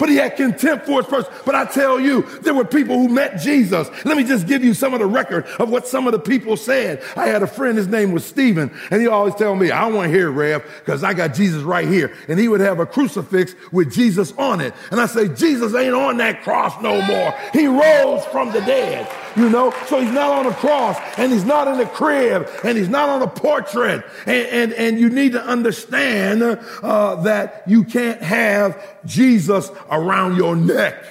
But 0.00 0.08
he 0.08 0.16
had 0.16 0.34
contempt 0.34 0.86
for 0.86 1.02
his 1.02 1.06
person. 1.06 1.30
But 1.44 1.54
I 1.54 1.66
tell 1.66 2.00
you, 2.00 2.22
there 2.40 2.54
were 2.54 2.64
people 2.64 2.96
who 2.96 3.08
met 3.08 3.38
Jesus. 3.38 3.88
Let 4.04 4.16
me 4.16 4.24
just 4.24 4.46
give 4.46 4.64
you 4.64 4.72
some 4.72 4.94
of 4.94 5.00
the 5.00 5.06
record 5.06 5.44
of 5.58 5.68
what 5.68 5.86
some 5.86 6.06
of 6.06 6.12
the 6.12 6.18
people 6.18 6.56
said. 6.56 7.02
I 7.16 7.26
had 7.26 7.42
a 7.42 7.46
friend, 7.46 7.76
his 7.76 7.86
name 7.86 8.12
was 8.12 8.24
Stephen, 8.24 8.72
and 8.90 9.00
he 9.00 9.06
always 9.06 9.34
tell 9.34 9.54
me, 9.54 9.70
I 9.70 9.86
want 9.88 10.10
to 10.10 10.16
hear 10.18 10.30
Rev, 10.30 10.64
because 10.80 11.04
I 11.04 11.12
got 11.12 11.34
Jesus 11.34 11.62
right 11.62 11.86
here. 11.86 12.16
And 12.28 12.40
he 12.40 12.48
would 12.48 12.60
have 12.60 12.80
a 12.80 12.86
crucifix 12.86 13.54
with 13.70 13.92
Jesus 13.92 14.32
on 14.38 14.62
it. 14.62 14.72
And 14.90 15.00
I 15.00 15.06
say, 15.06 15.28
Jesus 15.28 15.74
ain't 15.74 15.94
on 15.94 16.16
that 16.16 16.42
cross 16.42 16.80
no 16.80 17.02
more. 17.02 17.34
He 17.52 17.66
rose 17.66 18.24
from 18.26 18.52
the 18.52 18.60
dead 18.62 19.06
you 19.36 19.48
know? 19.48 19.72
So 19.86 20.00
he's 20.00 20.12
not 20.12 20.30
on 20.30 20.46
a 20.46 20.54
cross 20.54 20.96
and 21.16 21.32
he's 21.32 21.44
not 21.44 21.68
in 21.68 21.80
a 21.80 21.88
crib 21.88 22.48
and 22.64 22.76
he's 22.76 22.88
not 22.88 23.08
on 23.08 23.22
a 23.22 23.26
portrait. 23.26 24.04
And, 24.26 24.46
and, 24.48 24.72
and 24.72 25.00
you 25.00 25.10
need 25.10 25.32
to 25.32 25.42
understand 25.42 26.42
uh, 26.42 27.16
that 27.22 27.62
you 27.66 27.84
can't 27.84 28.20
have 28.22 28.82
Jesus 29.04 29.70
around 29.90 30.36
your 30.36 30.56
neck. 30.56 31.04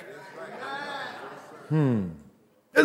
Hmm. 1.70 2.08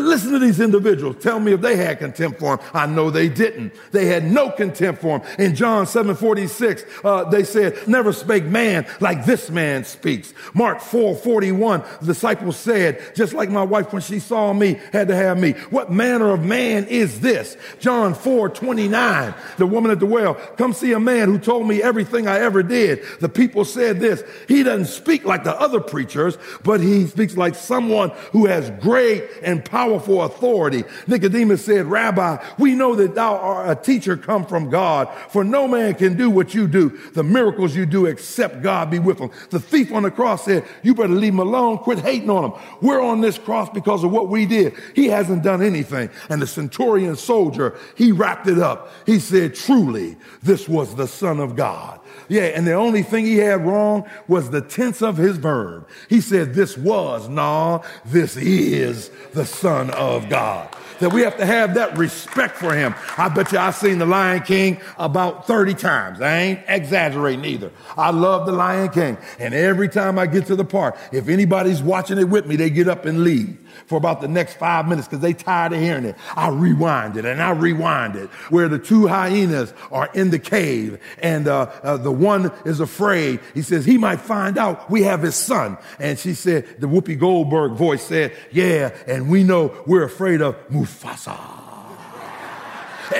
Listen 0.00 0.32
to 0.32 0.38
these 0.38 0.60
individuals. 0.60 1.16
Tell 1.20 1.40
me 1.40 1.52
if 1.52 1.60
they 1.60 1.76
had 1.76 1.98
contempt 1.98 2.40
for 2.40 2.56
him. 2.56 2.66
I 2.72 2.86
know 2.86 3.10
they 3.10 3.28
didn't. 3.28 3.74
They 3.92 4.06
had 4.06 4.24
no 4.24 4.50
contempt 4.50 5.00
for 5.00 5.18
him. 5.18 5.36
In 5.38 5.54
John 5.54 5.86
7 5.86 6.14
46, 6.14 6.84
uh, 7.04 7.24
they 7.24 7.44
said, 7.44 7.86
Never 7.86 8.12
spake 8.12 8.44
man 8.44 8.86
like 9.00 9.24
this 9.24 9.50
man 9.50 9.84
speaks. 9.84 10.34
Mark 10.52 10.80
4 10.80 11.16
41, 11.16 11.82
the 12.00 12.06
disciples 12.06 12.56
said, 12.56 13.14
Just 13.14 13.32
like 13.32 13.50
my 13.50 13.62
wife 13.62 13.92
when 13.92 14.02
she 14.02 14.18
saw 14.18 14.52
me 14.52 14.80
had 14.92 15.08
to 15.08 15.14
have 15.14 15.38
me. 15.38 15.52
What 15.70 15.92
manner 15.92 16.32
of 16.32 16.44
man 16.44 16.84
is 16.86 17.20
this? 17.20 17.56
John 17.80 18.14
4 18.14 18.48
29, 18.48 19.34
the 19.56 19.66
woman 19.66 19.90
at 19.90 20.00
the 20.00 20.06
well, 20.06 20.34
Come 20.56 20.72
see 20.72 20.92
a 20.92 21.00
man 21.00 21.28
who 21.28 21.38
told 21.38 21.66
me 21.66 21.82
everything 21.82 22.26
I 22.26 22.40
ever 22.40 22.62
did. 22.62 23.04
The 23.20 23.28
people 23.28 23.64
said 23.64 24.00
this. 24.00 24.22
He 24.48 24.62
doesn't 24.62 24.86
speak 24.86 25.24
like 25.24 25.44
the 25.44 25.58
other 25.58 25.80
preachers, 25.80 26.38
but 26.62 26.80
he 26.80 27.06
speaks 27.06 27.36
like 27.36 27.54
someone 27.54 28.10
who 28.32 28.46
has 28.46 28.70
great 28.80 29.24
and 29.42 29.64
powerful 29.64 29.83
powerful 29.84 30.22
authority. 30.22 30.82
Nicodemus 31.06 31.64
said, 31.64 31.86
Rabbi, 31.86 32.42
we 32.58 32.74
know 32.74 32.94
that 32.94 33.14
thou 33.14 33.36
art 33.36 33.70
a 33.70 33.80
teacher 33.80 34.16
come 34.16 34.46
from 34.46 34.70
God, 34.70 35.08
for 35.28 35.44
no 35.44 35.68
man 35.68 35.94
can 35.94 36.16
do 36.16 36.30
what 36.30 36.54
you 36.54 36.66
do, 36.66 36.88
the 37.12 37.22
miracles 37.22 37.76
you 37.76 37.84
do, 37.84 38.06
except 38.06 38.62
God 38.62 38.90
be 38.90 38.98
with 38.98 39.18
him. 39.18 39.30
The 39.50 39.60
thief 39.60 39.92
on 39.92 40.04
the 40.04 40.10
cross 40.10 40.44
said, 40.46 40.64
You 40.82 40.94
better 40.94 41.12
leave 41.12 41.34
him 41.34 41.38
alone, 41.38 41.78
quit 41.78 41.98
hating 41.98 42.30
on 42.30 42.44
him. 42.44 42.60
We're 42.80 43.02
on 43.02 43.20
this 43.20 43.36
cross 43.38 43.68
because 43.68 44.04
of 44.04 44.10
what 44.10 44.28
we 44.28 44.46
did. 44.46 44.74
He 44.94 45.08
hasn't 45.08 45.42
done 45.42 45.62
anything. 45.62 46.08
And 46.30 46.40
the 46.40 46.46
centurion 46.46 47.16
soldier, 47.16 47.76
he 47.94 48.10
wrapped 48.10 48.46
it 48.46 48.58
up. 48.58 48.90
He 49.04 49.18
said, 49.18 49.54
Truly, 49.54 50.16
this 50.42 50.66
was 50.66 50.94
the 50.94 51.06
Son 51.06 51.40
of 51.40 51.56
God. 51.56 52.00
Yeah, 52.28 52.44
and 52.44 52.66
the 52.66 52.72
only 52.72 53.02
thing 53.02 53.26
he 53.26 53.36
had 53.36 53.64
wrong 53.64 54.08
was 54.28 54.50
the 54.50 54.60
tense 54.60 55.02
of 55.02 55.16
his 55.16 55.36
verb. 55.36 55.88
He 56.08 56.20
said, 56.20 56.54
This 56.54 56.76
was, 56.76 57.28
nah, 57.28 57.82
this 58.04 58.36
is 58.36 59.10
the 59.32 59.44
Son 59.44 59.90
of 59.90 60.28
God. 60.28 60.74
That 61.00 61.12
we 61.12 61.22
have 61.22 61.36
to 61.38 61.46
have 61.46 61.74
that 61.74 61.98
respect 61.98 62.56
for 62.56 62.74
him. 62.74 62.94
I 63.18 63.28
bet 63.28 63.50
you 63.50 63.58
I've 63.58 63.74
seen 63.74 63.98
the 63.98 64.06
Lion 64.06 64.42
King 64.42 64.80
about 64.96 65.46
30 65.46 65.74
times. 65.74 66.20
I 66.20 66.38
ain't 66.38 66.60
exaggerating 66.68 67.44
either. 67.44 67.72
I 67.96 68.10
love 68.10 68.46
the 68.46 68.52
Lion 68.52 68.88
King. 68.90 69.18
And 69.40 69.54
every 69.54 69.88
time 69.88 70.18
I 70.18 70.26
get 70.26 70.46
to 70.46 70.56
the 70.56 70.64
park, 70.64 70.96
if 71.12 71.28
anybody's 71.28 71.82
watching 71.82 72.18
it 72.18 72.28
with 72.28 72.46
me, 72.46 72.54
they 72.56 72.70
get 72.70 72.88
up 72.88 73.06
and 73.06 73.24
leave 73.24 73.58
for 73.86 73.96
about 73.96 74.20
the 74.20 74.28
next 74.28 74.54
five 74.54 74.88
minutes 74.88 75.08
because 75.08 75.20
they 75.20 75.32
tired 75.32 75.72
of 75.72 75.80
hearing 75.80 76.04
it. 76.04 76.16
I 76.36 76.48
rewind 76.48 77.16
it 77.16 77.24
and 77.24 77.42
I 77.42 77.50
rewind 77.50 78.16
it 78.16 78.28
where 78.50 78.68
the 78.68 78.78
two 78.78 79.06
hyenas 79.06 79.72
are 79.90 80.08
in 80.14 80.30
the 80.30 80.38
cave 80.38 81.00
and 81.22 81.48
uh, 81.48 81.70
uh, 81.82 81.96
the 81.96 82.12
one 82.12 82.52
is 82.64 82.80
afraid. 82.80 83.40
He 83.54 83.62
says 83.62 83.84
he 83.84 83.98
might 83.98 84.20
find 84.20 84.58
out 84.58 84.90
we 84.90 85.02
have 85.02 85.22
his 85.22 85.34
son. 85.34 85.78
And 85.98 86.18
she 86.18 86.34
said, 86.34 86.80
the 86.80 86.86
Whoopi 86.86 87.18
Goldberg 87.18 87.72
voice 87.72 88.02
said, 88.02 88.32
yeah, 88.50 88.94
and 89.06 89.28
we 89.28 89.44
know 89.44 89.74
we're 89.86 90.04
afraid 90.04 90.40
of 90.40 90.56
Mufasa. 90.68 91.38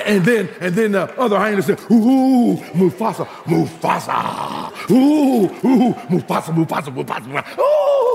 And 0.05 0.25
then, 0.25 0.49
and 0.59 0.75
then 0.75 0.91
the 0.93 1.03
other 1.19 1.37
hyena 1.37 1.61
said, 1.61 1.79
ooh, 1.91 2.57
Mufasa, 2.73 3.25
Mufasa, 3.45 4.89
ooh, 4.89 5.45
ooh, 5.45 5.93
Mufasa, 6.09 6.53
Mufasa, 6.53 6.93
Mufasa, 6.93 7.27
Mufasa. 7.27 7.59
Ooh. 7.59 8.14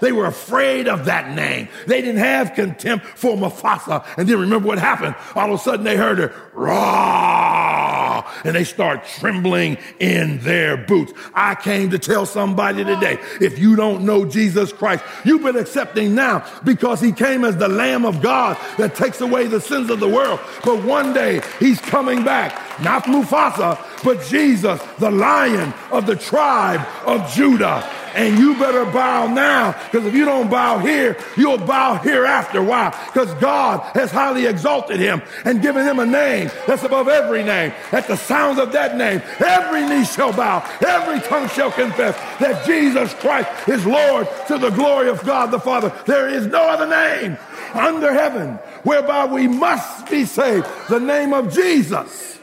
They 0.00 0.12
were 0.12 0.26
afraid 0.26 0.88
of 0.88 1.04
that 1.06 1.34
name. 1.34 1.68
They 1.86 2.00
didn't 2.00 2.20
have 2.20 2.54
contempt 2.54 3.06
for 3.06 3.36
Mufasa. 3.36 4.04
And 4.16 4.28
then 4.28 4.38
remember 4.38 4.68
what 4.68 4.78
happened? 4.78 5.14
All 5.34 5.52
of 5.52 5.60
a 5.60 5.62
sudden 5.62 5.84
they 5.84 5.96
heard 5.96 6.18
it, 6.18 6.32
raw, 6.52 8.30
and 8.44 8.54
they 8.54 8.64
start 8.64 9.04
trembling 9.06 9.78
in 9.98 10.38
their 10.40 10.76
boots. 10.76 11.12
I 11.34 11.54
came 11.54 11.90
to 11.90 11.98
tell 11.98 12.26
somebody 12.26 12.84
today, 12.84 13.18
if 13.40 13.58
you 13.58 13.76
don't 13.76 14.04
know 14.04 14.24
Jesus 14.24 14.72
Christ, 14.72 15.04
you've 15.24 15.42
been 15.42 15.56
accepting 15.56 16.14
now 16.14 16.44
because 16.64 17.00
he 17.00 17.12
came 17.12 17.44
as 17.44 17.56
the 17.56 17.68
Lamb 17.68 18.04
of 18.04 18.20
God 18.22 18.56
that 18.78 18.94
takes 18.94 19.20
away 19.20 19.46
the 19.46 19.60
sins 19.60 19.90
of 19.90 20.00
the 20.00 20.08
world. 20.08 20.40
But 20.64 20.84
one 20.84 21.12
day 21.12 21.40
he's 21.58 21.80
coming 21.80 22.24
back, 22.24 22.80
not 22.80 23.04
Mufasa, 23.04 23.78
but 24.04 24.22
Jesus, 24.24 24.80
the 24.98 25.10
lion 25.10 25.72
of 25.90 26.06
the 26.06 26.16
tribe 26.16 26.86
of 27.06 27.30
Judah. 27.32 27.88
And 28.14 28.38
you 28.38 28.54
better 28.58 28.84
bow 28.84 29.26
now, 29.26 29.72
because 29.72 30.06
if 30.06 30.14
you 30.14 30.24
don't 30.24 30.50
bow 30.50 30.78
here, 30.78 31.16
you'll 31.36 31.58
bow 31.58 31.94
hereafter. 31.94 32.62
Why? 32.62 32.90
Because 33.06 33.32
God 33.34 33.80
has 33.94 34.10
highly 34.10 34.46
exalted 34.46 35.00
him 35.00 35.22
and 35.44 35.62
given 35.62 35.86
him 35.86 35.98
a 35.98 36.06
name 36.06 36.50
that's 36.66 36.82
above 36.82 37.08
every 37.08 37.42
name. 37.42 37.72
At 37.90 38.06
the 38.06 38.16
sound 38.16 38.58
of 38.58 38.72
that 38.72 38.96
name, 38.96 39.22
every 39.38 39.86
knee 39.88 40.04
shall 40.04 40.32
bow, 40.32 40.68
every 40.86 41.20
tongue 41.20 41.48
shall 41.48 41.72
confess 41.72 42.16
that 42.38 42.66
Jesus 42.66 43.14
Christ 43.14 43.48
is 43.68 43.86
Lord 43.86 44.28
to 44.48 44.58
the 44.58 44.70
glory 44.70 45.08
of 45.08 45.22
God 45.24 45.50
the 45.50 45.60
Father. 45.60 45.92
There 46.06 46.28
is 46.28 46.46
no 46.46 46.68
other 46.68 46.86
name 46.86 47.38
under 47.74 48.12
heaven 48.12 48.54
whereby 48.82 49.26
we 49.26 49.48
must 49.48 50.10
be 50.10 50.24
saved. 50.24 50.66
The 50.88 51.00
name 51.00 51.32
of 51.32 51.52
Jesus. 51.52 52.38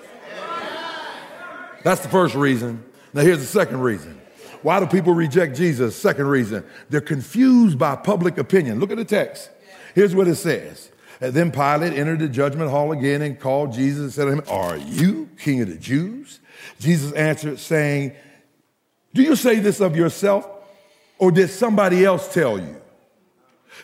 That's 1.83 2.01
the 2.01 2.09
first 2.09 2.35
reason. 2.35 2.83
Now 3.13 3.21
here's 3.21 3.39
the 3.39 3.45
second 3.45 3.81
reason. 3.81 4.18
Why 4.61 4.79
do 4.79 4.85
people 4.85 5.13
reject 5.13 5.55
Jesus? 5.55 5.95
Second 5.95 6.27
reason, 6.27 6.63
they're 6.89 7.01
confused 7.01 7.77
by 7.77 7.95
public 7.95 8.37
opinion. 8.37 8.79
Look 8.79 8.91
at 8.91 8.97
the 8.97 9.05
text. 9.05 9.49
Here's 9.95 10.15
what 10.15 10.27
it 10.27 10.35
says. 10.35 10.91
And 11.21 11.33
then 11.33 11.51
Pilate 11.51 11.93
entered 11.93 12.19
the 12.19 12.29
judgment 12.29 12.69
hall 12.69 12.91
again 12.91 13.21
and 13.21 13.39
called 13.39 13.73
Jesus 13.73 14.01
and 14.01 14.13
said 14.13 14.25
to 14.25 14.31
him, 14.31 14.43
Are 14.49 14.77
you 14.77 15.29
king 15.37 15.61
of 15.61 15.69
the 15.69 15.77
Jews? 15.77 16.39
Jesus 16.79 17.11
answered, 17.13 17.59
saying, 17.59 18.13
Do 19.13 19.21
you 19.21 19.35
say 19.35 19.59
this 19.59 19.81
of 19.81 19.95
yourself, 19.95 20.49
or 21.17 21.31
did 21.31 21.49
somebody 21.49 22.05
else 22.05 22.33
tell 22.33 22.59
you? 22.59 22.81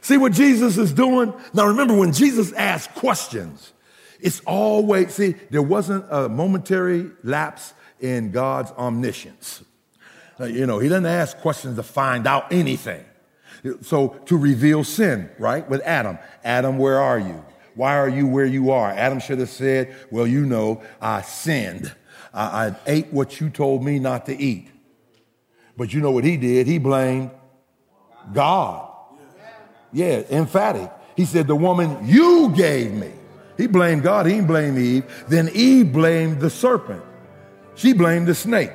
See 0.02 0.18
what 0.18 0.34
Jesus 0.34 0.78
is 0.78 0.94
doing? 0.94 1.34
Now 1.54 1.68
remember, 1.68 1.96
when 1.96 2.14
Jesus 2.14 2.54
asked 2.54 2.96
questions, 2.96 3.74
it's 4.20 4.42
always, 4.42 5.14
see, 5.14 5.36
there 5.50 5.62
wasn't 5.62 6.06
a 6.10 6.30
momentary 6.30 7.12
lapse 7.24 7.74
in 8.00 8.32
God's 8.32 8.72
omniscience. 8.72 9.64
Uh, 10.40 10.46
you 10.46 10.66
know, 10.66 10.80
he 10.80 10.90
doesn't 10.90 11.06
ask 11.06 11.38
questions 11.38 11.78
to 11.78 11.84
find 11.84 12.28
out 12.28 12.52
anything. 12.52 13.04
So 13.82 14.10
to 14.26 14.38
reveal 14.38 14.84
sin, 14.84 15.30
right? 15.40 15.68
With 15.70 15.82
Adam. 15.82 16.20
Adam, 16.44 16.78
where 16.78 17.00
are 17.00 17.20
you? 17.20 17.44
Why 17.74 17.98
are 17.98 18.10
you 18.10 18.28
where 18.28 18.46
you 18.46 18.72
are? 18.72 18.90
Adam 18.92 19.20
should 19.20 19.40
have 19.40 19.50
said, 19.50 19.96
well, 20.12 20.28
you 20.28 20.46
know, 20.46 20.84
I 21.02 21.22
sinned. 21.22 21.94
I, 22.34 22.68
I 22.68 22.76
ate 22.86 23.08
what 23.12 23.40
you 23.40 23.50
told 23.50 23.84
me 23.84 24.00
not 24.00 24.26
to 24.28 24.38
eat. 24.38 24.70
But 25.78 25.94
you 25.94 26.02
know 26.02 26.12
what 26.12 26.24
he 26.24 26.38
did? 26.38 26.68
He 26.68 26.78
blamed 26.78 27.32
God. 28.34 28.92
Yeah, 29.92 30.24
emphatic. 30.30 30.92
He 31.16 31.26
said, 31.26 31.48
the 31.48 31.56
woman 31.56 31.98
you 32.04 32.54
gave 32.56 32.92
me. 32.92 33.12
He 33.58 33.68
blamed 33.68 34.04
God. 34.04 34.26
He 34.26 34.34
didn't 34.34 34.48
blame 34.48 34.78
Eve. 34.78 35.26
Then 35.30 35.50
Eve 35.54 35.92
blamed 35.92 36.42
the 36.42 36.50
serpent. 36.50 37.04
She 37.76 37.94
blamed 37.94 38.28
the 38.28 38.36
snake 38.36 38.72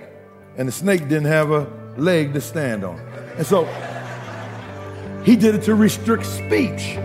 and 0.56 0.68
the 0.68 0.72
snake 0.72 1.02
didn't 1.02 1.24
have 1.24 1.50
a 1.50 1.66
leg 1.96 2.32
to 2.34 2.40
stand 2.40 2.84
on. 2.84 2.98
And 3.36 3.46
so 3.46 3.64
he 5.24 5.36
did 5.36 5.54
it 5.54 5.62
to 5.62 5.74
restrict 5.74 6.26
speech. 6.26 6.96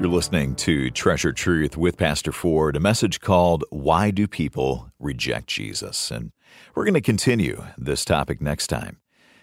You're 0.00 0.10
listening 0.10 0.54
to 0.56 0.90
Treasured 0.90 1.36
Truth 1.36 1.76
with 1.76 1.96
Pastor 1.96 2.30
Ford, 2.30 2.76
a 2.76 2.80
message 2.80 3.20
called 3.20 3.64
Why 3.70 4.12
Do 4.12 4.28
People 4.28 4.92
Reject 5.00 5.48
Jesus? 5.48 6.12
And 6.12 6.30
we're 6.74 6.84
going 6.84 6.94
to 6.94 7.00
continue 7.00 7.64
this 7.76 8.04
topic 8.04 8.40
next 8.40 8.68
time. 8.68 8.98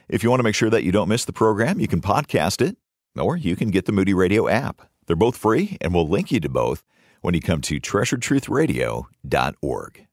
If 0.07 0.23
you 0.23 0.29
want 0.29 0.39
to 0.39 0.45
make 0.45 0.55
sure 0.55 0.69
that 0.69 0.83
you 0.83 0.93
don't 0.93 1.09
miss 1.09 1.25
the 1.25 1.33
program, 1.33 1.81
you 1.81 1.89
can 1.89 1.99
podcast 1.99 2.65
it 2.65 2.77
or 3.17 3.35
you 3.35 3.57
can 3.57 3.69
get 3.69 3.85
the 3.85 3.91
Moody 3.91 4.13
Radio 4.13 4.47
app. 4.47 4.89
They're 5.07 5.15
both 5.15 5.37
free, 5.37 5.77
and 5.81 5.93
we'll 5.93 6.07
link 6.07 6.31
you 6.31 6.39
to 6.39 6.49
both 6.49 6.83
when 7.21 7.33
you 7.33 7.41
come 7.41 7.61
to 7.61 7.79
treasuredtruthradio.org. 7.79 10.07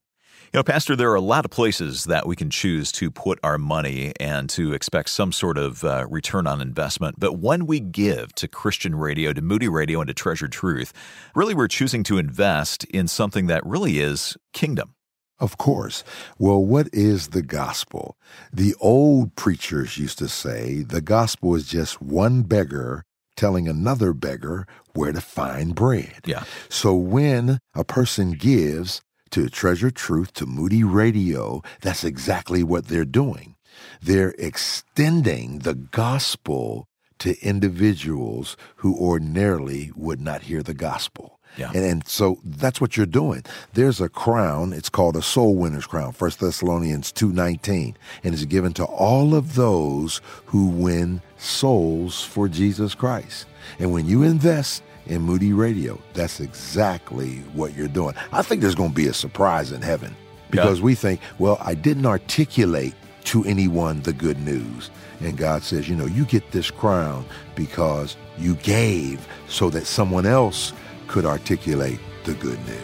You 0.53 0.59
know, 0.59 0.65
Pastor, 0.65 0.95
there 0.95 1.11
are 1.11 1.15
a 1.15 1.23
lot 1.23 1.47
of 1.47 1.51
places 1.51 2.05
that 2.05 2.27
we 2.27 2.37
can 2.37 2.51
choose 2.51 2.93
to 2.93 3.11
put 3.11 3.39
our 3.43 3.57
money 3.57 4.13
and 4.21 4.51
to 4.51 4.75
expect 4.75 5.09
some 5.09 5.33
sort 5.33 5.57
of 5.57 5.83
uh, 5.83 6.07
return 6.11 6.47
on 6.47 6.61
investment. 6.61 7.19
But 7.19 7.39
when 7.39 7.65
we 7.65 7.81
give 7.81 8.35
to 8.35 8.49
Christian 8.49 8.95
radio, 8.95 9.33
to 9.33 9.41
Moody 9.41 9.67
Radio, 9.67 10.03
and 10.03 10.09
to 10.09 10.13
Treasured 10.13 10.53
Truth, 10.53 10.93
really 11.35 11.55
we're 11.55 11.69
choosing 11.69 12.03
to 12.03 12.19
invest 12.19 12.85
in 12.85 13.09
something 13.09 13.47
that 13.47 13.65
really 13.65 13.99
is 13.99 14.37
kingdom. 14.53 14.95
Of 15.39 15.57
course. 15.57 16.05
Well, 16.39 16.63
what 16.63 16.91
is 16.93 17.29
the 17.29 17.41
gospel? 17.41 18.19
The 18.53 18.75
old 18.79 19.35
preachers 19.37 19.97
used 19.97 20.19
to 20.19 20.29
say 20.29 20.83
the 20.83 21.01
gospel 21.01 21.55
is 21.55 21.67
just 21.67 22.03
one 22.03 22.43
beggar 22.43 23.05
telling 23.37 23.69
another 23.69 24.13
beggar 24.13 24.67
where 24.93 25.13
to 25.13 25.23
find 25.23 25.75
bread. 25.75 26.21
Yeah. 26.27 26.45
So 26.69 26.95
when 26.95 27.59
a 27.75 27.85
person 27.85 28.33
gives, 28.33 29.01
to 29.33 29.49
Treasured 29.49 29.97
Truth, 29.97 30.35
to 30.35 30.47
Moody 30.47 30.85
Radio, 30.85 31.63
that's 31.81 32.05
exactly 32.05 32.63
what 32.63 32.89
they're 32.89 33.05
doing. 33.05 33.57
They're 34.01 34.35
extending 34.39 35.61
the 35.61 35.75
gospel 35.75 36.87
to 37.19 37.41
individuals 37.41 38.57
who 38.77 38.97
ordinarily 38.97 39.91
would 39.97 40.21
not 40.21 40.43
hear 40.43 40.63
the 40.63 40.75
gospel. 40.75 41.39
Yeah. 41.57 41.71
And, 41.75 41.85
and 41.85 42.07
so 42.07 42.41
that's 42.45 42.81
what 42.81 42.97
you're 42.97 43.07
doing. 43.07 43.45
There's 43.75 44.01
a 44.01 44.09
crown, 44.09 44.73
it's 44.73 44.89
called 44.89 45.17
a 45.17 45.23
soul 45.23 45.55
winner's 45.55 45.87
crown, 45.87 46.15
1 46.19 46.31
Thessalonians 46.41 47.13
2.19, 47.13 47.95
and 48.25 48.35
it's 48.35 48.45
given 48.45 48.73
to 48.75 48.85
all 48.85 49.35
of 49.35 49.55
those 49.55 50.21
who 50.47 50.67
win 50.67 51.23
souls 51.37 52.23
for 52.23 52.49
Jesus 52.49 52.95
Christ. 52.95 53.47
And 53.79 53.93
when 53.93 54.07
you 54.07 54.23
invest 54.23 54.83
in 55.07 55.23
Moody 55.23 55.53
Radio. 55.53 56.01
That's 56.15 56.41
exactly 56.41 57.37
what 57.55 57.75
you're 57.75 57.89
doing. 57.89 58.15
I 58.33 58.43
think 58.43 58.61
there's 58.61 58.75
going 58.75 58.91
to 58.91 58.95
be 58.95 59.09
a 59.09 59.15
surprise 59.15 59.73
in 59.73 59.83
heaven 59.83 60.15
because 60.51 60.79
yeah. 60.79 60.85
we 60.85 60.95
think, 60.95 61.21
well, 61.39 61.59
I 61.61 61.75
didn't 61.75 62.07
articulate 62.07 62.95
to 63.25 63.45
anyone 63.45 64.03
the 64.03 64.13
good 64.13 64.41
news. 64.41 64.91
And 65.21 65.37
God 65.37 65.63
says, 65.63 65.89
you 65.89 65.95
know, 65.95 66.07
you 66.07 66.25
get 66.25 66.51
this 66.51 66.69
crown 66.71 67.25
because 67.55 68.17
you 68.39 68.57
gave 68.57 69.27
so 69.49 69.71
that 69.71 69.87
someone 69.87 70.27
else 70.27 70.73
could 71.07 71.25
articulate 71.25 72.01
the 72.25 72.35
good 72.35 72.59
news. 72.67 72.81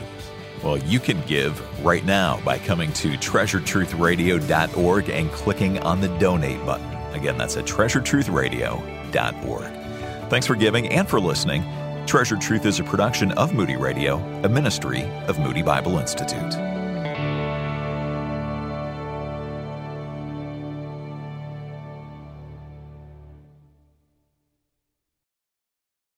Well, 0.63 0.79
you 0.79 1.01
can 1.01 1.21
give 1.27 1.61
right 1.85 2.05
now 2.05 2.41
by 2.45 2.59
coming 2.59 2.93
to 2.95 3.13
treasuredtruthradio.org 3.13 5.09
and 5.09 5.31
clicking 5.31 5.79
on 5.81 6.01
the 6.01 6.09
donate 6.19 6.67
button. 6.67 6.87
Again, 7.15 7.39
that's 7.39 7.57
at 7.57 7.65
treasuredtruthradio.org. 7.65 10.31
Thanks 10.31 10.47
for 10.47 10.57
giving 10.57 10.89
and 10.89 11.09
for 11.09 11.21
listening. 11.21 11.63
Treasured 12.09 12.41
Truth 12.41 12.65
is 12.65 12.81
a 12.81 12.85
production 12.85 13.33
of 13.33 13.53
Moody 13.53 13.77
Radio, 13.77 14.17
a 14.43 14.49
ministry 14.49 15.03
of 15.27 15.39
Moody 15.39 15.61
Bible 15.61 15.99
Institute. 15.99 16.78